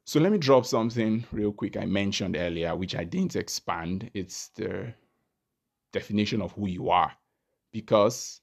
So 0.06 0.20
let 0.20 0.32
me 0.32 0.38
drop 0.38 0.68
something 0.68 1.26
real 1.32 1.54
quick 1.54 1.76
I 1.76 1.86
mentioned 1.86 2.38
earlier, 2.38 2.76
which 2.76 2.96
I 2.96 3.06
didn't 3.06 3.36
expand. 3.36 4.12
It's 4.14 4.50
the 4.50 4.94
definition 5.92 6.40
of 6.40 6.52
who 6.52 6.68
you 6.68 6.92
are. 6.92 7.12
Because 7.72 8.41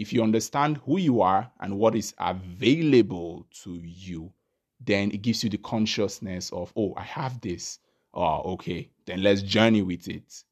if 0.00 0.14
you 0.14 0.22
understand 0.22 0.78
who 0.78 0.98
you 0.98 1.20
are 1.20 1.50
and 1.60 1.78
what 1.78 1.94
is 1.94 2.14
available 2.18 3.46
to 3.62 3.74
you, 3.84 4.32
then 4.80 5.10
it 5.10 5.20
gives 5.20 5.44
you 5.44 5.50
the 5.50 5.58
consciousness 5.58 6.50
of, 6.52 6.72
oh, 6.74 6.94
I 6.96 7.02
have 7.02 7.38
this. 7.42 7.78
Oh, 8.14 8.54
okay, 8.54 8.88
then 9.04 9.22
let's 9.22 9.42
journey 9.42 9.82
with 9.82 10.08
it. 10.08 10.42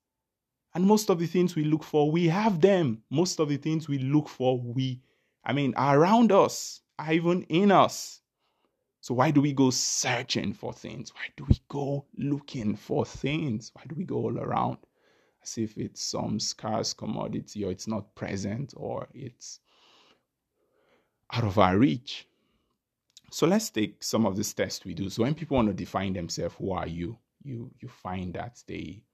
And 0.74 0.84
most 0.84 1.08
of 1.08 1.18
the 1.18 1.26
things 1.26 1.56
we 1.56 1.64
look 1.64 1.82
for, 1.82 2.10
we 2.10 2.28
have 2.28 2.60
them. 2.60 3.02
Most 3.10 3.40
of 3.40 3.48
the 3.48 3.56
things 3.56 3.88
we 3.88 3.98
look 3.98 4.28
for, 4.28 4.60
we, 4.60 5.00
I 5.42 5.54
mean, 5.54 5.72
are 5.76 5.98
around 5.98 6.30
us, 6.30 6.82
are 6.98 7.14
even 7.14 7.44
in 7.44 7.72
us. 7.72 8.20
So 9.00 9.14
why 9.14 9.30
do 9.30 9.40
we 9.40 9.54
go 9.54 9.70
searching 9.70 10.52
for 10.52 10.74
things? 10.74 11.10
Why 11.14 11.22
do 11.38 11.46
we 11.48 11.58
go 11.70 12.04
looking 12.18 12.76
for 12.76 13.06
things? 13.06 13.70
Why 13.72 13.84
do 13.88 13.94
we 13.94 14.04
go 14.04 14.16
all 14.16 14.38
around? 14.38 14.76
As 15.48 15.56
if 15.56 15.78
it's 15.78 16.02
some 16.02 16.38
scarce 16.38 16.92
commodity 16.92 17.64
or 17.64 17.70
it's 17.70 17.88
not 17.88 18.14
present 18.14 18.74
or 18.76 19.08
it's 19.14 19.60
out 21.32 21.44
of 21.44 21.58
our 21.58 21.78
reach. 21.78 22.28
So 23.30 23.46
let's 23.46 23.70
take 23.70 24.02
some 24.02 24.26
of 24.26 24.36
these 24.36 24.52
tests 24.52 24.84
we 24.84 24.92
do. 24.92 25.08
So 25.08 25.22
when 25.22 25.34
people 25.34 25.56
want 25.56 25.68
to 25.68 25.74
define 25.74 26.12
themselves, 26.12 26.54
who 26.58 26.72
are 26.72 26.86
you? 26.86 27.18
You 27.42 27.70
you 27.80 27.88
find 27.88 28.34
that 28.34 28.62
they 28.66 29.04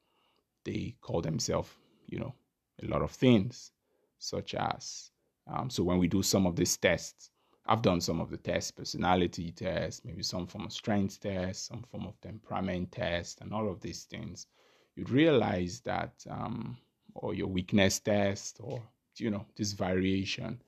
they 0.64 0.96
call 1.00 1.20
themselves, 1.20 1.70
you 2.06 2.18
know, 2.18 2.34
a 2.82 2.86
lot 2.86 3.02
of 3.02 3.12
things, 3.12 3.70
such 4.18 4.54
as, 4.54 5.12
um, 5.46 5.70
so 5.70 5.84
when 5.84 5.98
we 5.98 6.08
do 6.08 6.22
some 6.22 6.46
of 6.46 6.56
these 6.56 6.76
tests, 6.76 7.30
I've 7.66 7.82
done 7.82 8.00
some 8.00 8.20
of 8.20 8.30
the 8.30 8.38
tests, 8.38 8.72
personality 8.72 9.52
tests, 9.52 10.04
maybe 10.04 10.22
some 10.24 10.48
form 10.48 10.64
of 10.64 10.72
strength 10.72 11.20
test, 11.20 11.66
some 11.66 11.84
form 11.92 12.06
of 12.06 12.20
temperament 12.20 12.90
test, 12.90 13.40
and 13.40 13.52
all 13.52 13.70
of 13.70 13.80
these 13.80 14.04
things. 14.04 14.48
You'd 14.96 15.10
realize 15.10 15.80
that, 15.80 16.12
um, 16.30 16.76
or 17.14 17.34
your 17.34 17.48
weakness 17.48 17.98
test, 17.98 18.58
or, 18.60 18.82
you 19.16 19.30
know, 19.30 19.46
this 19.56 19.72
variation, 19.72 20.62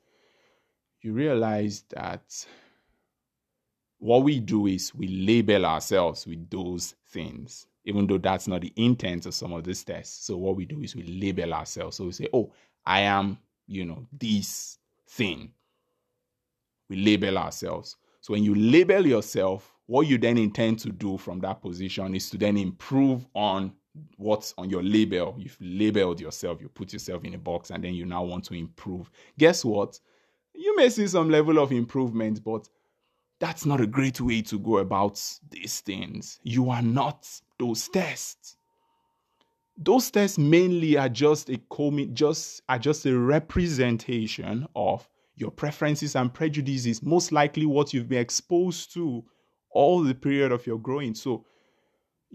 you 1.01 1.13
realize 1.13 1.85
that 1.91 2.47
what 3.99 4.25
we 4.25 4.41
do 4.41 4.67
is 4.67 4.95
we 4.95 5.09
label 5.09 5.65
ourselves 5.65 6.27
with 6.27 6.51
those 6.51 6.95
things 7.09 7.67
even 7.87 8.07
though 8.07 8.19
that's 8.19 8.49
not 8.49 8.61
the 8.61 8.73
intent 8.77 9.27
of 9.27 9.35
some 9.35 9.53
of 9.53 9.65
these 9.65 9.83
tests. 9.85 10.27
So 10.27 10.37
what 10.37 10.57
we 10.57 10.67
do 10.67 10.83
is 10.83 10.95
we 10.95 11.05
label 11.05 11.55
ourselves. 11.55 11.97
So 11.97 12.05
we 12.05 12.13
say, 12.13 12.29
oh, 12.35 12.53
I 12.85 13.01
am, 13.01 13.39
you 13.69 13.85
know, 13.85 14.07
this 14.13 14.79
thing. 15.09 15.53
We 16.91 16.97
label 16.97 17.39
ourselves. 17.39 17.97
So 18.21 18.33
when 18.33 18.43
you 18.43 18.57
label 18.57 19.07
yourself, 19.07 19.73
what 19.87 20.09
you 20.09 20.19
then 20.19 20.37
intend 20.37 20.81
to 20.81 20.91
do 20.91 21.17
from 21.17 21.39
that 21.41 21.63
position 21.63 22.15
is 22.17 22.29
to 22.31 22.39
then 22.39 22.57
improve 22.57 23.25
on 23.35 23.73
what's 24.17 24.55
on 24.59 24.71
your 24.71 24.83
label. 24.83 25.35
You've 25.39 25.57
labeled 25.61 26.21
yourself, 26.21 26.61
you 26.61 26.69
put 26.69 26.93
yourself 26.93 27.25
in 27.25 27.35
a 27.35 27.39
box, 27.39 27.71
and 27.71 27.83
then 27.83 27.95
you 27.95 28.07
now 28.07 28.25
want 28.25 28.45
to 28.45 28.55
improve. 28.55 29.11
Guess 29.39 29.65
what? 29.65 29.99
You 30.55 30.77
may 30.77 30.89
see 30.89 31.07
some 31.07 31.31
level 31.31 31.59
of 31.59 31.73
improvement, 31.73 32.43
but 32.43 32.69
that's 33.39 33.67
not 33.67 33.81
a 33.81 33.87
great 33.87 34.21
way 34.21 34.43
to 34.43 34.59
go 34.59 34.79
about 34.79 35.23
these 35.51 35.81
things. 35.81 36.41
You 36.43 36.71
are 36.71 36.83
not 36.83 37.29
those 37.59 37.89
tests. 37.89 38.57
Those 39.77 40.11
tests 40.11 40.39
mainly 40.39 40.97
are 40.97 41.11
just 41.11 41.51
a 41.51 41.61
com- 41.71 42.15
just 42.15 42.63
are 42.69 42.79
just 42.79 43.05
a 43.05 43.17
representation 43.17 44.67
of 44.75 45.07
your 45.35 45.51
preferences 45.51 46.17
and 46.17 46.33
prejudices, 46.33 47.03
most 47.03 47.31
likely 47.31 47.67
what 47.67 47.93
you've 47.93 48.09
been 48.09 48.21
exposed 48.21 48.95
to 48.95 49.23
all 49.71 50.03
the 50.03 50.15
period 50.15 50.51
of 50.51 50.67
your 50.67 50.79
growing. 50.79 51.15
So 51.15 51.45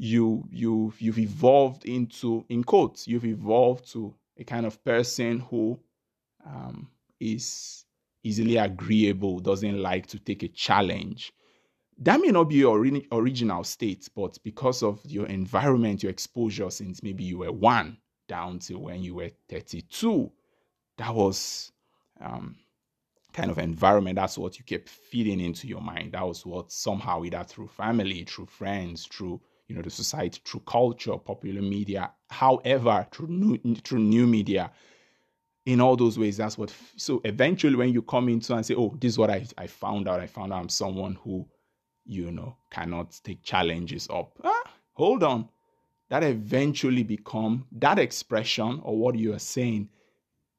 you 0.01 0.43
you 0.49 0.91
you've 0.97 1.19
evolved 1.19 1.85
into 1.85 2.43
in 2.49 2.63
quotes 2.63 3.07
you've 3.07 3.23
evolved 3.23 3.87
to 3.91 4.11
a 4.39 4.43
kind 4.43 4.65
of 4.65 4.83
person 4.83 5.39
who 5.41 5.79
um, 6.43 6.89
is 7.19 7.85
easily 8.23 8.57
agreeable 8.57 9.39
doesn't 9.39 9.79
like 9.79 10.07
to 10.07 10.17
take 10.17 10.41
a 10.41 10.47
challenge. 10.47 11.31
That 11.99 12.19
may 12.19 12.29
not 12.29 12.45
be 12.45 12.55
your 12.55 12.79
ori- 12.79 13.07
original 13.11 13.63
state 13.63 14.09
but 14.15 14.39
because 14.43 14.81
of 14.81 14.99
your 15.05 15.27
environment 15.27 16.01
your 16.01 16.09
exposure 16.09 16.71
since 16.71 17.03
maybe 17.03 17.23
you 17.23 17.37
were 17.37 17.51
one 17.51 17.95
down 18.27 18.57
to 18.57 18.79
when 18.79 19.03
you 19.03 19.13
were 19.13 19.29
32 19.49 20.31
that 20.97 21.13
was 21.13 21.71
um, 22.19 22.55
kind 23.33 23.51
of 23.51 23.59
environment. 23.59 24.15
That's 24.15 24.37
what 24.37 24.57
you 24.59 24.65
kept 24.65 24.89
feeding 24.89 25.39
into 25.39 25.67
your 25.67 25.81
mind. 25.81 26.13
That 26.13 26.27
was 26.27 26.45
what 26.45 26.71
somehow 26.71 27.23
either 27.23 27.43
through 27.43 27.67
family 27.67 28.23
through 28.23 28.47
friends 28.47 29.05
through 29.05 29.41
you 29.71 29.77
know 29.77 29.81
the 29.81 29.89
society 29.89 30.41
through 30.43 30.61
culture 30.61 31.17
popular 31.17 31.61
media. 31.61 32.11
However 32.29 33.07
through 33.11 33.27
new 33.27 33.57
through 33.75 33.99
new 33.99 34.27
media 34.27 34.71
in 35.65 35.79
all 35.79 35.95
those 35.95 36.19
ways 36.19 36.37
that's 36.37 36.57
what 36.57 36.73
so 36.97 37.21
eventually 37.23 37.75
when 37.75 37.93
you 37.93 38.01
come 38.01 38.27
into 38.27 38.53
and 38.53 38.65
say 38.65 38.73
oh 38.75 38.97
this 38.99 39.13
is 39.13 39.17
what 39.17 39.29
i, 39.29 39.45
I 39.59 39.67
found 39.67 40.07
out. 40.07 40.19
I 40.19 40.25
found 40.25 40.51
out 40.51 40.59
i'm 40.59 40.69
someone 40.69 41.19
who 41.23 41.47
you 42.03 42.31
know 42.31 42.57
cannot 42.71 43.19
take 43.23 43.43
challenges 43.43 44.07
up 44.09 44.37
ah, 44.43 44.63
hold 44.93 45.23
on. 45.23 45.49
That 46.09 46.23
eventually 46.23 47.03
become 47.03 47.65
that 47.71 47.97
expression 47.97 48.81
or 48.83 48.97
what 48.97 49.15
you 49.15 49.33
are 49.33 49.39
saying 49.39 49.87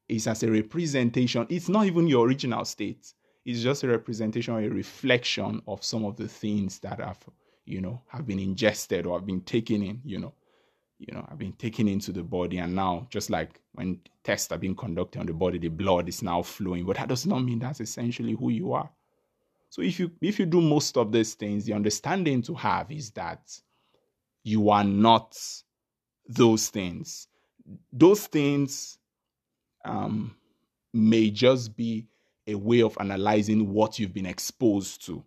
is 0.09 0.25
as 0.25 0.41
a 0.41 0.49
representation. 0.49 1.45
It's 1.49 1.69
not 1.69 1.85
even 1.85 2.07
your 2.07 2.25
original 2.25 2.65
state. 2.65 3.13
It's 3.45 3.61
just 3.61 3.83
a 3.83 3.87
representation 3.87 4.55
or 4.55 4.61
a 4.61 4.69
reflection 4.69 5.61
of 5.67 5.83
some 5.83 6.05
of 6.05 6.17
the 6.17 6.27
things 6.27 6.79
that 6.79 6.99
have 6.99 7.19
you 7.65 7.81
know, 7.81 8.01
have 8.07 8.25
been 8.25 8.39
ingested 8.39 9.05
or 9.05 9.17
have 9.17 9.25
been 9.25 9.41
taken 9.41 9.83
in, 9.83 10.01
you 10.03 10.19
know, 10.19 10.33
you 10.99 11.13
know, 11.13 11.25
have 11.29 11.37
been 11.37 11.53
taken 11.53 11.87
into 11.87 12.11
the 12.11 12.23
body. 12.23 12.57
And 12.57 12.75
now, 12.75 13.07
just 13.09 13.29
like 13.29 13.61
when 13.73 13.99
tests 14.23 14.51
are 14.51 14.57
being 14.57 14.75
conducted 14.75 15.19
on 15.19 15.25
the 15.25 15.33
body, 15.33 15.57
the 15.57 15.69
blood 15.69 16.07
is 16.07 16.21
now 16.21 16.41
flowing. 16.41 16.85
But 16.85 16.97
that 16.97 17.09
does 17.09 17.25
not 17.25 17.39
mean 17.39 17.59
that's 17.59 17.81
essentially 17.81 18.33
who 18.33 18.49
you 18.49 18.73
are. 18.73 18.89
So 19.69 19.81
if 19.81 19.99
you 19.99 20.11
if 20.21 20.39
you 20.39 20.45
do 20.45 20.61
most 20.61 20.97
of 20.97 21.11
these 21.11 21.33
things, 21.33 21.65
the 21.65 21.73
understanding 21.73 22.41
to 22.43 22.53
have 22.53 22.91
is 22.91 23.11
that 23.11 23.41
you 24.43 24.69
are 24.69 24.83
not 24.83 25.37
those 26.27 26.69
things. 26.69 27.27
Those 27.91 28.27
things 28.27 28.97
um, 29.83 30.35
may 30.93 31.29
just 31.31 31.75
be 31.75 32.07
a 32.45 32.55
way 32.55 32.81
of 32.81 32.97
analyzing 32.99 33.73
what 33.73 33.97
you've 33.97 34.13
been 34.13 34.25
exposed 34.25 35.05
to. 35.05 35.23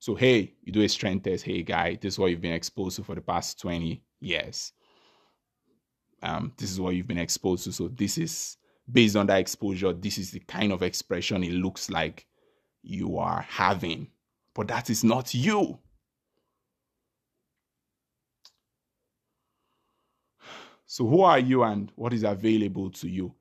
So, 0.00 0.14
hey, 0.14 0.54
you 0.62 0.72
do 0.72 0.80
a 0.80 0.88
strength 0.88 1.24
test. 1.24 1.44
Hey, 1.44 1.62
guy, 1.62 1.98
this 2.00 2.14
is 2.14 2.18
what 2.18 2.30
you've 2.30 2.40
been 2.40 2.54
exposed 2.54 2.96
to 2.96 3.04
for 3.04 3.14
the 3.14 3.20
past 3.20 3.60
20 3.60 4.02
years. 4.20 4.72
Um, 6.22 6.54
this 6.56 6.70
is 6.70 6.80
what 6.80 6.94
you've 6.94 7.06
been 7.06 7.18
exposed 7.18 7.64
to. 7.64 7.72
So, 7.72 7.88
this 7.88 8.16
is 8.16 8.56
based 8.90 9.14
on 9.14 9.26
that 9.26 9.38
exposure, 9.38 9.92
this 9.92 10.16
is 10.16 10.30
the 10.30 10.40
kind 10.40 10.72
of 10.72 10.82
expression 10.82 11.44
it 11.44 11.52
looks 11.52 11.90
like 11.90 12.26
you 12.82 13.18
are 13.18 13.42
having. 13.42 14.08
But 14.54 14.68
that 14.68 14.88
is 14.88 15.04
not 15.04 15.34
you. 15.34 15.78
So, 20.86 21.06
who 21.06 21.20
are 21.20 21.38
you 21.38 21.62
and 21.62 21.92
what 21.94 22.14
is 22.14 22.24
available 22.24 22.90
to 22.90 23.08
you? 23.08 23.34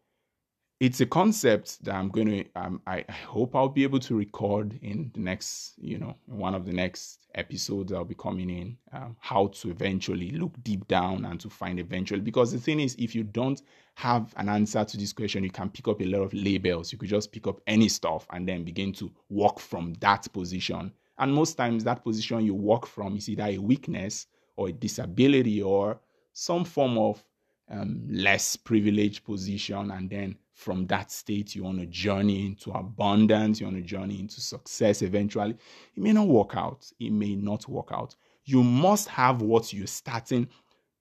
It's 0.80 1.02
a 1.02 1.06
concept 1.06 1.84
that 1.84 1.94
I'm 1.94 2.08
going 2.08 2.28
to, 2.28 2.46
um, 2.56 2.82
I, 2.88 3.04
I, 3.10 3.12
hope 3.12 3.54
I'll 3.54 3.68
be 3.68 3.84
able 3.84 4.00
to 4.00 4.16
record 4.18 4.80
in 4.82 5.12
the 5.14 5.20
next, 5.20 5.74
you 5.78 5.98
know, 5.98 6.16
one 6.26 6.56
of 6.56 6.66
the 6.66 6.72
next 6.72 7.28
episodes 7.36 7.92
I'll 7.92 8.06
be 8.06 8.16
coming 8.16 8.50
in, 8.50 8.78
um, 8.94 9.18
how 9.20 9.48
to 9.48 9.72
eventually 9.72 10.32
look 10.32 10.54
deep 10.64 10.88
down 10.88 11.26
and 11.26 11.38
to 11.42 11.50
find 11.50 11.82
eventually. 11.82 12.22
Because 12.22 12.54
the 12.54 12.60
thing 12.60 12.80
is, 12.80 12.96
if 12.98 13.14
you 13.14 13.24
don't 13.24 13.62
have 13.96 14.34
an 14.38 14.48
answer 14.48 14.86
to 14.86 14.98
this 14.98 15.12
question, 15.12 15.44
you 15.44 15.52
can 15.52 15.70
pick 15.70 15.90
up 15.90 16.02
a 16.02 16.06
lot 16.06 16.22
of 16.22 16.34
labels. 16.34 16.94
You 16.94 16.98
could 16.98 17.10
just 17.10 17.34
pick 17.34 17.46
up 17.46 17.60
any 17.68 17.90
stuff 17.90 18.26
and 18.32 18.48
then 18.48 18.64
begin 18.64 18.94
to 18.94 19.12
walk 19.28 19.60
from 19.60 19.96
that 20.00 20.32
position. 20.32 20.94
And 21.18 21.34
most 21.34 21.56
times, 21.56 21.84
that 21.84 22.06
position 22.06 22.46
you 22.46 22.54
walk 22.54 22.86
from 22.86 23.18
is 23.18 23.28
either 23.28 23.44
a 23.44 23.58
weakness 23.58 24.28
or 24.56 24.70
a 24.70 24.72
disability 24.72 25.62
or 25.62 26.00
some 26.32 26.64
form 26.64 26.98
of 26.98 27.22
um, 27.70 28.08
less 28.10 28.56
privileged 28.56 29.26
position. 29.26 29.92
And 29.92 30.10
then 30.10 30.38
from 30.60 30.86
that 30.88 31.10
state, 31.10 31.56
you 31.56 31.64
want 31.64 31.80
to 31.80 31.86
journey 31.86 32.46
into 32.46 32.70
abundance, 32.72 33.62
you 33.62 33.66
want 33.66 33.78
to 33.78 33.82
journey 33.82 34.20
into 34.20 34.42
success 34.42 35.02
eventually. 35.02 35.52
It 35.96 36.04
may 36.04 36.12
not 36.12 36.28
work 36.28 36.58
out. 36.58 36.86
It 37.00 37.14
may 37.14 37.36
not 37.36 37.66
work 37.70 37.94
out. 37.94 38.18
You 38.44 38.62
must 38.62 39.08
have 39.08 39.42
what 39.42 39.72
you're 39.72 39.88
starting, 39.88 40.50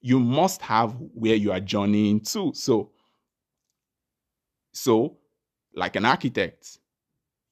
you 0.01 0.21
must 0.21 0.63
have 0.63 0.93
where 1.13 1.35
you 1.35 1.51
are 1.51 1.59
journeying 1.59 2.21
to. 2.21 2.53
So, 2.55 2.93
so 4.73 5.17
like 5.75 5.97
an 5.97 6.05
architect, 6.05 6.79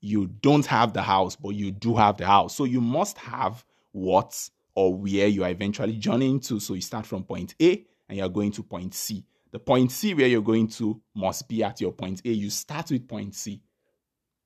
you 0.01 0.29
don't 0.29 0.67
have 0.67 0.93
the 0.93 1.03
house, 1.03 1.35
but 1.35 1.51
you 1.51 1.73
do 1.73 1.97
have 1.97 2.19
the 2.19 2.27
house. 2.27 2.55
So 2.55 2.65
you 2.65 2.81
must 2.81 3.19
have 3.19 3.65
what 3.91 4.49
or 4.77 4.95
where 4.95 5.27
you 5.27 5.43
are 5.43 5.51
eventually 5.51 5.97
journeying 5.97 6.39
to. 6.41 6.61
So 6.61 6.75
you 6.75 6.83
start 6.83 7.05
from 7.05 7.25
point 7.25 7.57
A 7.61 7.85
and 8.09 8.19
you're 8.19 8.29
going 8.29 8.53
to 8.53 8.63
point 8.63 8.95
C. 8.95 9.25
The 9.57 9.61
point 9.61 9.91
C 9.91 10.13
where 10.13 10.27
you're 10.27 10.43
going 10.43 10.69
to 10.69 11.01
must 11.15 11.49
be 11.49 11.65
at 11.65 11.81
your 11.81 11.91
point 11.91 12.21
A. 12.27 12.29
You 12.29 12.51
start 12.51 12.91
with 12.91 13.09
point 13.09 13.35
C 13.35 13.63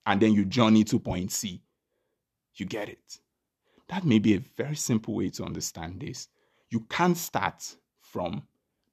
and 0.06 0.22
then 0.22 0.32
you 0.34 0.44
journey 0.44 0.84
to 0.84 1.00
point 1.00 1.32
C. 1.32 1.64
You 2.54 2.64
get 2.64 2.88
it. 2.88 3.18
That 3.88 4.04
may 4.04 4.20
be 4.20 4.36
a 4.36 4.38
very 4.38 4.76
simple 4.76 5.16
way 5.16 5.30
to 5.30 5.42
understand 5.42 5.98
this. 5.98 6.28
You 6.70 6.86
can't 6.88 7.16
start 7.16 7.76
from 8.00 8.44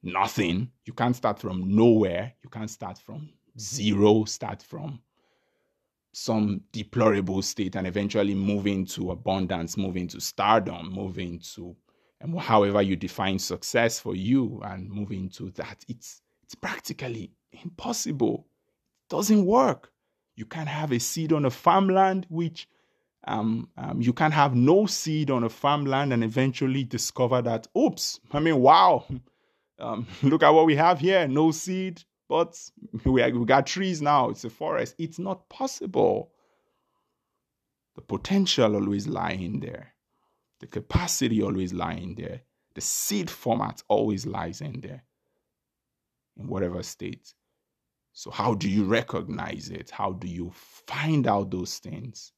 nothing. 0.02 0.72
You 0.86 0.94
can't 0.94 1.16
start 1.16 1.38
from 1.38 1.76
nowhere. 1.76 2.34
You 2.44 2.50
can't 2.50 2.72
start 2.72 2.98
from 2.98 3.30
zero, 3.60 4.24
start 4.24 4.64
from 4.64 5.00
some 6.14 6.62
deplorable 6.72 7.44
state 7.44 7.76
and 7.76 7.86
eventually 7.86 8.34
move 8.34 8.66
into 8.66 9.12
abundance, 9.12 9.78
move 9.78 9.98
into 9.98 10.20
stardom, 10.20 10.92
move 10.96 11.20
into 11.20 11.76
however 12.40 12.82
you 12.82 12.96
define 12.96 13.40
success 13.40 14.00
for 14.00 14.16
you 14.16 14.62
and 14.64 14.90
move 14.90 15.12
into 15.12 15.52
that 15.52 15.86
it's 15.88 16.22
it's 16.44 16.56
practically 16.56 17.32
impossible. 17.52 18.48
It 19.06 19.16
doesn't 19.16 19.46
work. 19.46 19.92
You 20.36 20.46
can't 20.46 20.70
have 20.70 20.92
a 20.92 21.00
seed 21.00 21.34
on 21.34 21.46
a 21.46 21.50
farmland 21.50 22.26
which 22.30 22.68
um, 23.26 23.70
um, 23.78 24.02
you 24.02 24.14
can't 24.14 24.34
have 24.34 24.56
no 24.56 24.86
seed 24.86 25.30
on 25.30 25.44
a 25.44 25.50
farmland 25.50 26.14
and 26.14 26.24
eventually 26.24 26.86
discover 26.86 27.42
that 27.42 27.68
oops 27.78 28.22
i 28.32 28.40
mean 28.40 28.62
wow 28.62 29.04
um, 29.80 30.08
look 30.24 30.44
at 30.44 30.52
what 30.52 30.66
we 30.66 30.76
have 30.76 31.00
here 31.00 31.28
no 31.28 31.52
seed 31.52 32.02
but 32.30 32.60
we, 33.06 33.32
we 33.32 33.46
got 33.46 33.68
trees 33.68 34.02
now 34.02 34.30
it's 34.30 34.44
a 34.44 34.50
forest. 34.50 34.96
It's 34.98 35.20
not 35.20 35.48
possible. 35.50 36.32
The 37.96 38.02
potential 38.02 38.76
always 38.76 39.08
lying 39.08 39.60
there 39.60 39.94
the 40.60 40.68
capacity 40.68 41.42
always 41.42 41.74
lying 41.74 42.16
there. 42.16 42.42
The 42.74 42.82
seed 42.82 43.30
format 43.30 43.82
always 43.88 44.26
lies 44.26 44.62
in 44.62 44.82
there, 44.82 45.04
in 46.38 46.48
whatever 46.48 46.84
state. 46.84 47.34
So, 48.14 48.32
how 48.32 48.56
do 48.56 48.70
you 48.70 48.84
recognize 48.84 49.70
it? 49.70 49.92
How 49.92 50.14
do 50.14 50.28
you 50.28 50.52
find 50.54 51.28
out 51.28 51.52
those 51.52 51.78
things? 51.78 52.32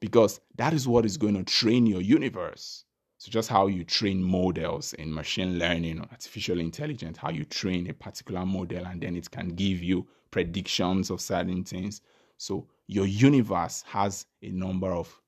Because 0.00 0.40
that 0.56 0.72
is 0.72 0.88
what 0.88 1.04
is 1.04 1.18
going 1.18 1.34
to 1.34 1.44
train 1.44 1.84
your 1.86 2.00
universe. 2.00 2.84
So, 3.18 3.30
just 3.30 3.50
how 3.50 3.66
you 3.66 3.84
train 3.84 4.22
models 4.22 4.94
in 4.94 5.12
machine 5.12 5.58
learning 5.58 6.00
or 6.00 6.06
artificial 6.10 6.58
intelligence, 6.58 7.18
how 7.18 7.30
you 7.30 7.44
train 7.44 7.90
a 7.90 7.92
particular 7.92 8.46
model, 8.46 8.86
and 8.86 9.02
then 9.02 9.14
it 9.14 9.30
can 9.30 9.48
give 9.48 9.82
you 9.82 10.06
predictions 10.30 11.10
of 11.10 11.20
certain 11.20 11.64
things. 11.64 12.00
So, 12.38 12.66
your 12.86 13.06
universe 13.06 13.84
has 13.88 14.24
a 14.42 14.48
number 14.50 14.90
of 14.90 15.20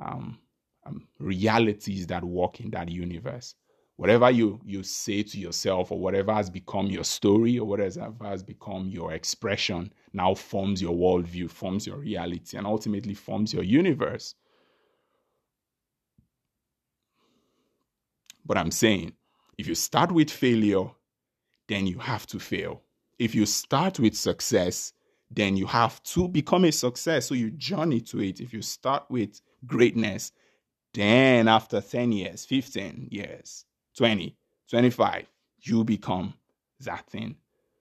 um, 0.00 0.38
um, 0.86 1.06
realities 1.18 2.06
that 2.06 2.24
work 2.24 2.60
in 2.60 2.70
that 2.70 2.88
universe. 2.88 3.54
Whatever 3.96 4.30
you 4.30 4.60
you 4.64 4.84
say 4.84 5.24
to 5.24 5.38
yourself, 5.38 5.90
or 5.90 5.98
whatever 5.98 6.32
has 6.32 6.48
become 6.48 6.86
your 6.86 7.04
story, 7.04 7.58
or 7.58 7.66
whatever 7.66 8.14
has 8.22 8.42
become 8.44 8.88
your 8.88 9.12
expression, 9.12 9.92
now 10.12 10.34
forms 10.34 10.80
your 10.80 10.94
worldview, 10.94 11.50
forms 11.50 11.86
your 11.86 11.96
reality, 11.96 12.56
and 12.56 12.66
ultimately 12.66 13.14
forms 13.14 13.52
your 13.52 13.64
universe. 13.64 14.36
But 18.46 18.56
I'm 18.56 18.70
saying, 18.70 19.12
if 19.58 19.66
you 19.66 19.74
start 19.74 20.12
with 20.12 20.30
failure, 20.30 20.84
then 21.66 21.86
you 21.86 21.98
have 21.98 22.26
to 22.28 22.38
fail. 22.38 22.82
If 23.18 23.34
you 23.34 23.46
start 23.46 23.98
with 23.98 24.16
success, 24.16 24.92
then 25.30 25.56
you 25.56 25.66
have 25.66 26.02
to 26.04 26.28
become 26.28 26.64
a 26.64 26.72
success. 26.72 27.26
So 27.26 27.34
you 27.34 27.50
journey 27.50 28.00
to 28.02 28.20
it. 28.20 28.40
If 28.40 28.52
you 28.54 28.62
start 28.62 29.04
with 29.10 29.40
greatness, 29.66 30.32
then 30.94 31.48
after 31.48 31.80
10 31.80 32.12
years, 32.12 32.44
15 32.44 33.08
years, 33.10 33.64
20, 33.96 34.36
25, 34.70 35.26
you 35.62 35.84
become 35.84 36.34
that 36.80 37.06
thing. 37.08 37.36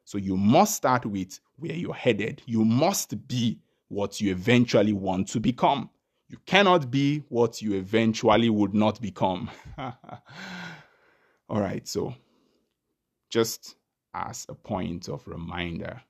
So 0.06 0.18
you 0.18 0.38
must 0.38 0.76
start 0.76 1.06
with 1.06 1.40
where 1.58 1.74
you're 1.74 1.94
headed. 1.94 2.42
You 2.46 2.64
must 2.64 3.28
be 3.28 3.60
what 3.90 4.22
you 4.22 4.32
eventually 4.32 4.94
want 4.94 5.28
to 5.30 5.40
become. 5.40 5.90
You 6.30 6.38
cannot 6.46 6.92
be 6.92 7.24
what 7.30 7.62
you 7.62 7.76
eventually 7.76 8.50
would 8.50 8.74
not 8.74 9.02
become. 9.02 9.50
All 11.50 11.62
right, 11.62 11.88
so 11.88 12.14
just 13.30 13.76
as 14.14 14.46
a 14.50 14.56
point 14.56 15.08
of 15.08 15.28
reminder, 15.28 16.02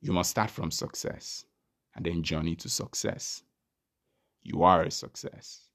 you 0.00 0.12
must 0.12 0.30
start 0.30 0.50
from 0.50 0.70
success 0.70 1.44
and 1.94 2.04
then 2.04 2.22
journey 2.22 2.56
to 2.56 2.68
success. 2.68 3.42
You 4.42 4.62
are 4.62 4.82
a 4.82 4.90
success. 4.90 5.68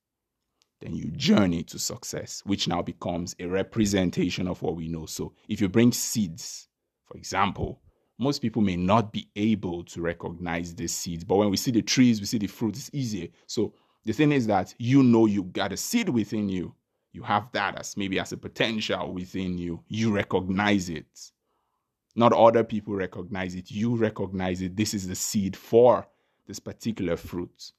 Then 0.81 0.95
you 0.95 1.11
journey 1.11 1.63
to 1.63 1.79
success, 1.79 2.41
which 2.45 2.67
now 2.67 2.81
becomes 2.81 3.35
a 3.39 3.45
representation 3.45 4.47
of 4.47 4.61
what 4.61 4.75
we 4.75 4.87
know. 4.87 5.05
So 5.05 5.33
if 5.47 5.61
you 5.61 5.69
bring 5.69 5.91
seeds, 5.91 6.67
for 7.05 7.17
example, 7.17 7.81
most 8.17 8.41
people 8.41 8.61
may 8.61 8.75
not 8.75 9.11
be 9.11 9.29
able 9.35 9.83
to 9.85 10.01
recognize 10.01 10.73
the 10.73 10.87
seeds, 10.87 11.23
but 11.23 11.37
when 11.37 11.49
we 11.49 11.57
see 11.57 11.71
the 11.71 11.81
trees, 11.81 12.19
we 12.19 12.25
see 12.25 12.37
the 12.37 12.47
fruit, 12.47 12.75
it's 12.75 12.89
easier. 12.93 13.27
So 13.47 13.73
the 14.05 14.13
thing 14.13 14.31
is 14.31 14.47
that 14.47 14.73
you 14.77 15.03
know 15.03 15.25
you 15.25 15.43
got 15.43 15.73
a 15.73 15.77
seed 15.77 16.09
within 16.09 16.49
you. 16.49 16.75
You 17.11 17.23
have 17.23 17.51
that 17.53 17.79
as 17.79 17.95
maybe 17.97 18.19
as 18.19 18.31
a 18.31 18.37
potential 18.37 19.13
within 19.13 19.57
you. 19.57 19.83
You 19.87 20.13
recognize 20.13 20.89
it. 20.89 21.31
Not 22.15 22.33
other 22.33 22.63
people 22.63 22.93
recognize 22.95 23.55
it. 23.55 23.71
You 23.71 23.95
recognize 23.95 24.61
it. 24.61 24.75
This 24.75 24.93
is 24.93 25.07
the 25.07 25.15
seed 25.15 25.55
for 25.55 26.07
this 26.47 26.59
particular 26.59 27.17
fruit. 27.17 27.71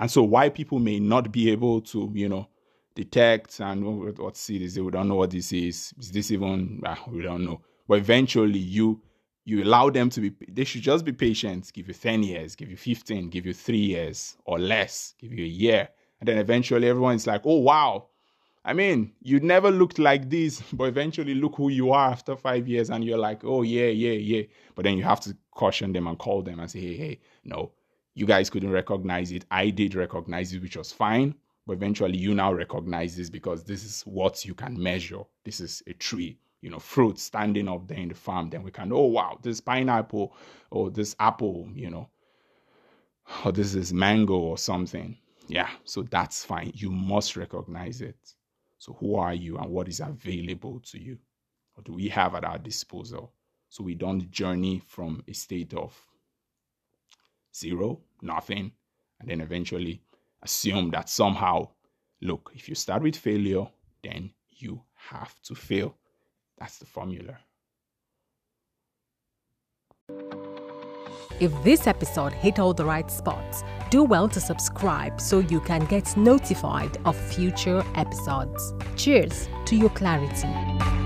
And 0.00 0.10
so, 0.10 0.22
why 0.22 0.48
people 0.48 0.78
may 0.78 0.98
not 0.98 1.30
be 1.30 1.50
able 1.50 1.82
to, 1.82 2.10
you 2.14 2.28
know, 2.28 2.48
detect 2.94 3.60
and 3.60 3.84
what, 3.84 4.18
what 4.18 4.36
seed 4.36 4.62
is? 4.62 4.80
We 4.80 4.90
don't 4.90 5.08
know 5.08 5.16
what 5.16 5.30
this 5.30 5.52
is. 5.52 5.92
Is 5.98 6.10
this 6.10 6.30
even? 6.30 6.80
Ah, 6.86 7.04
we 7.06 7.22
don't 7.22 7.44
know. 7.44 7.60
But 7.86 7.98
eventually, 7.98 8.58
you 8.58 9.02
you 9.44 9.62
allow 9.62 9.90
them 9.90 10.08
to 10.10 10.20
be. 10.22 10.32
They 10.48 10.64
should 10.64 10.80
just 10.80 11.04
be 11.04 11.12
patient. 11.12 11.70
Give 11.74 11.86
you 11.86 11.92
ten 11.94 12.22
years. 12.22 12.56
Give 12.56 12.70
you 12.70 12.78
fifteen. 12.78 13.28
Give 13.28 13.44
you 13.44 13.52
three 13.52 13.76
years 13.76 14.38
or 14.46 14.58
less. 14.58 15.14
Give 15.20 15.34
you 15.34 15.44
a 15.44 15.48
year, 15.48 15.90
and 16.18 16.26
then 16.26 16.38
eventually, 16.38 16.88
everyone's 16.88 17.26
like, 17.26 17.42
"Oh 17.44 17.58
wow, 17.58 18.06
I 18.64 18.72
mean, 18.72 19.12
you 19.22 19.40
never 19.40 19.70
looked 19.70 19.98
like 19.98 20.28
this, 20.28 20.60
but 20.72 20.84
eventually 20.84 21.34
look 21.34 21.56
who 21.56 21.68
you 21.68 21.92
are 21.92 22.10
after 22.10 22.36
five 22.36 22.68
years, 22.68 22.90
and 22.90 23.04
you're 23.04 23.18
like, 23.18 23.44
oh, 23.44 23.62
yeah, 23.62 23.86
yeah, 23.86 24.12
yeah. 24.12 24.42
But 24.74 24.84
then 24.84 24.96
you 24.96 25.04
have 25.04 25.20
to 25.20 25.36
caution 25.50 25.92
them 25.92 26.06
and 26.06 26.18
call 26.18 26.42
them 26.42 26.60
and 26.60 26.70
say, 26.70 26.80
hey, 26.80 26.96
hey, 26.96 27.20
no, 27.44 27.72
you 28.20 28.26
guys 28.26 28.50
couldn't 28.50 28.70
recognize 28.70 29.32
it. 29.32 29.46
I 29.50 29.70
did 29.70 29.94
recognize 29.94 30.52
it, 30.52 30.60
which 30.60 30.76
was 30.76 30.92
fine. 30.92 31.34
But 31.66 31.72
eventually 31.72 32.18
you 32.18 32.34
now 32.34 32.52
recognize 32.52 33.16
this 33.16 33.30
because 33.30 33.64
this 33.64 33.82
is 33.82 34.02
what 34.02 34.44
you 34.44 34.54
can 34.54 34.78
measure. 34.78 35.22
This 35.42 35.58
is 35.58 35.82
a 35.86 35.94
tree, 35.94 36.38
you 36.60 36.68
know, 36.68 36.78
fruit 36.78 37.18
standing 37.18 37.66
up 37.66 37.88
there 37.88 37.96
in 37.96 38.10
the 38.10 38.14
farm. 38.14 38.50
Then 38.50 38.62
we 38.62 38.72
can, 38.72 38.92
oh, 38.92 39.06
wow, 39.06 39.38
this 39.40 39.62
pineapple 39.62 40.36
or 40.70 40.90
this 40.90 41.16
apple, 41.18 41.66
you 41.74 41.88
know, 41.88 42.10
or 43.42 43.52
this 43.52 43.74
is 43.74 43.90
mango 43.94 44.34
or 44.34 44.58
something. 44.58 45.16
Yeah, 45.48 45.70
so 45.84 46.02
that's 46.02 46.44
fine. 46.44 46.72
You 46.74 46.90
must 46.90 47.38
recognize 47.38 48.02
it. 48.02 48.34
So, 48.76 48.92
who 49.00 49.16
are 49.16 49.34
you 49.34 49.56
and 49.56 49.70
what 49.70 49.88
is 49.88 50.00
available 50.00 50.80
to 50.80 51.00
you? 51.00 51.18
What 51.74 51.86
do 51.86 51.94
we 51.94 52.08
have 52.08 52.34
at 52.34 52.44
our 52.44 52.58
disposal? 52.58 53.32
So, 53.70 53.82
we 53.82 53.94
don't 53.94 54.30
journey 54.30 54.82
from 54.86 55.22
a 55.26 55.32
state 55.32 55.72
of 55.72 55.98
zero, 57.54 58.00
nothing, 58.22 58.72
and 59.20 59.28
then 59.28 59.40
eventually 59.40 60.02
assume 60.42 60.90
that 60.90 61.08
somehow, 61.08 61.68
look, 62.22 62.52
if 62.54 62.68
you 62.68 62.74
start 62.74 63.02
with 63.02 63.16
failure, 63.16 63.66
then 64.02 64.30
you 64.50 64.82
have 64.94 65.34
to 65.42 65.54
fail. 65.54 65.96
That's 66.58 66.78
the 66.78 66.86
formula. 66.86 67.38
If 71.40 71.52
this 71.64 71.86
episode 71.86 72.34
hit 72.34 72.58
all 72.58 72.74
the 72.74 72.84
right 72.84 73.10
spots, 73.10 73.62
do 73.90 74.04
well 74.04 74.28
to 74.28 74.40
subscribe 74.40 75.20
so 75.20 75.38
you 75.38 75.60
can 75.60 75.86
get 75.86 76.14
notified 76.16 76.98
of 77.06 77.16
future 77.16 77.82
episodes. 77.94 78.74
Cheers 78.96 79.48
to 79.64 79.74
your 79.74 79.90
clarity. 79.90 80.99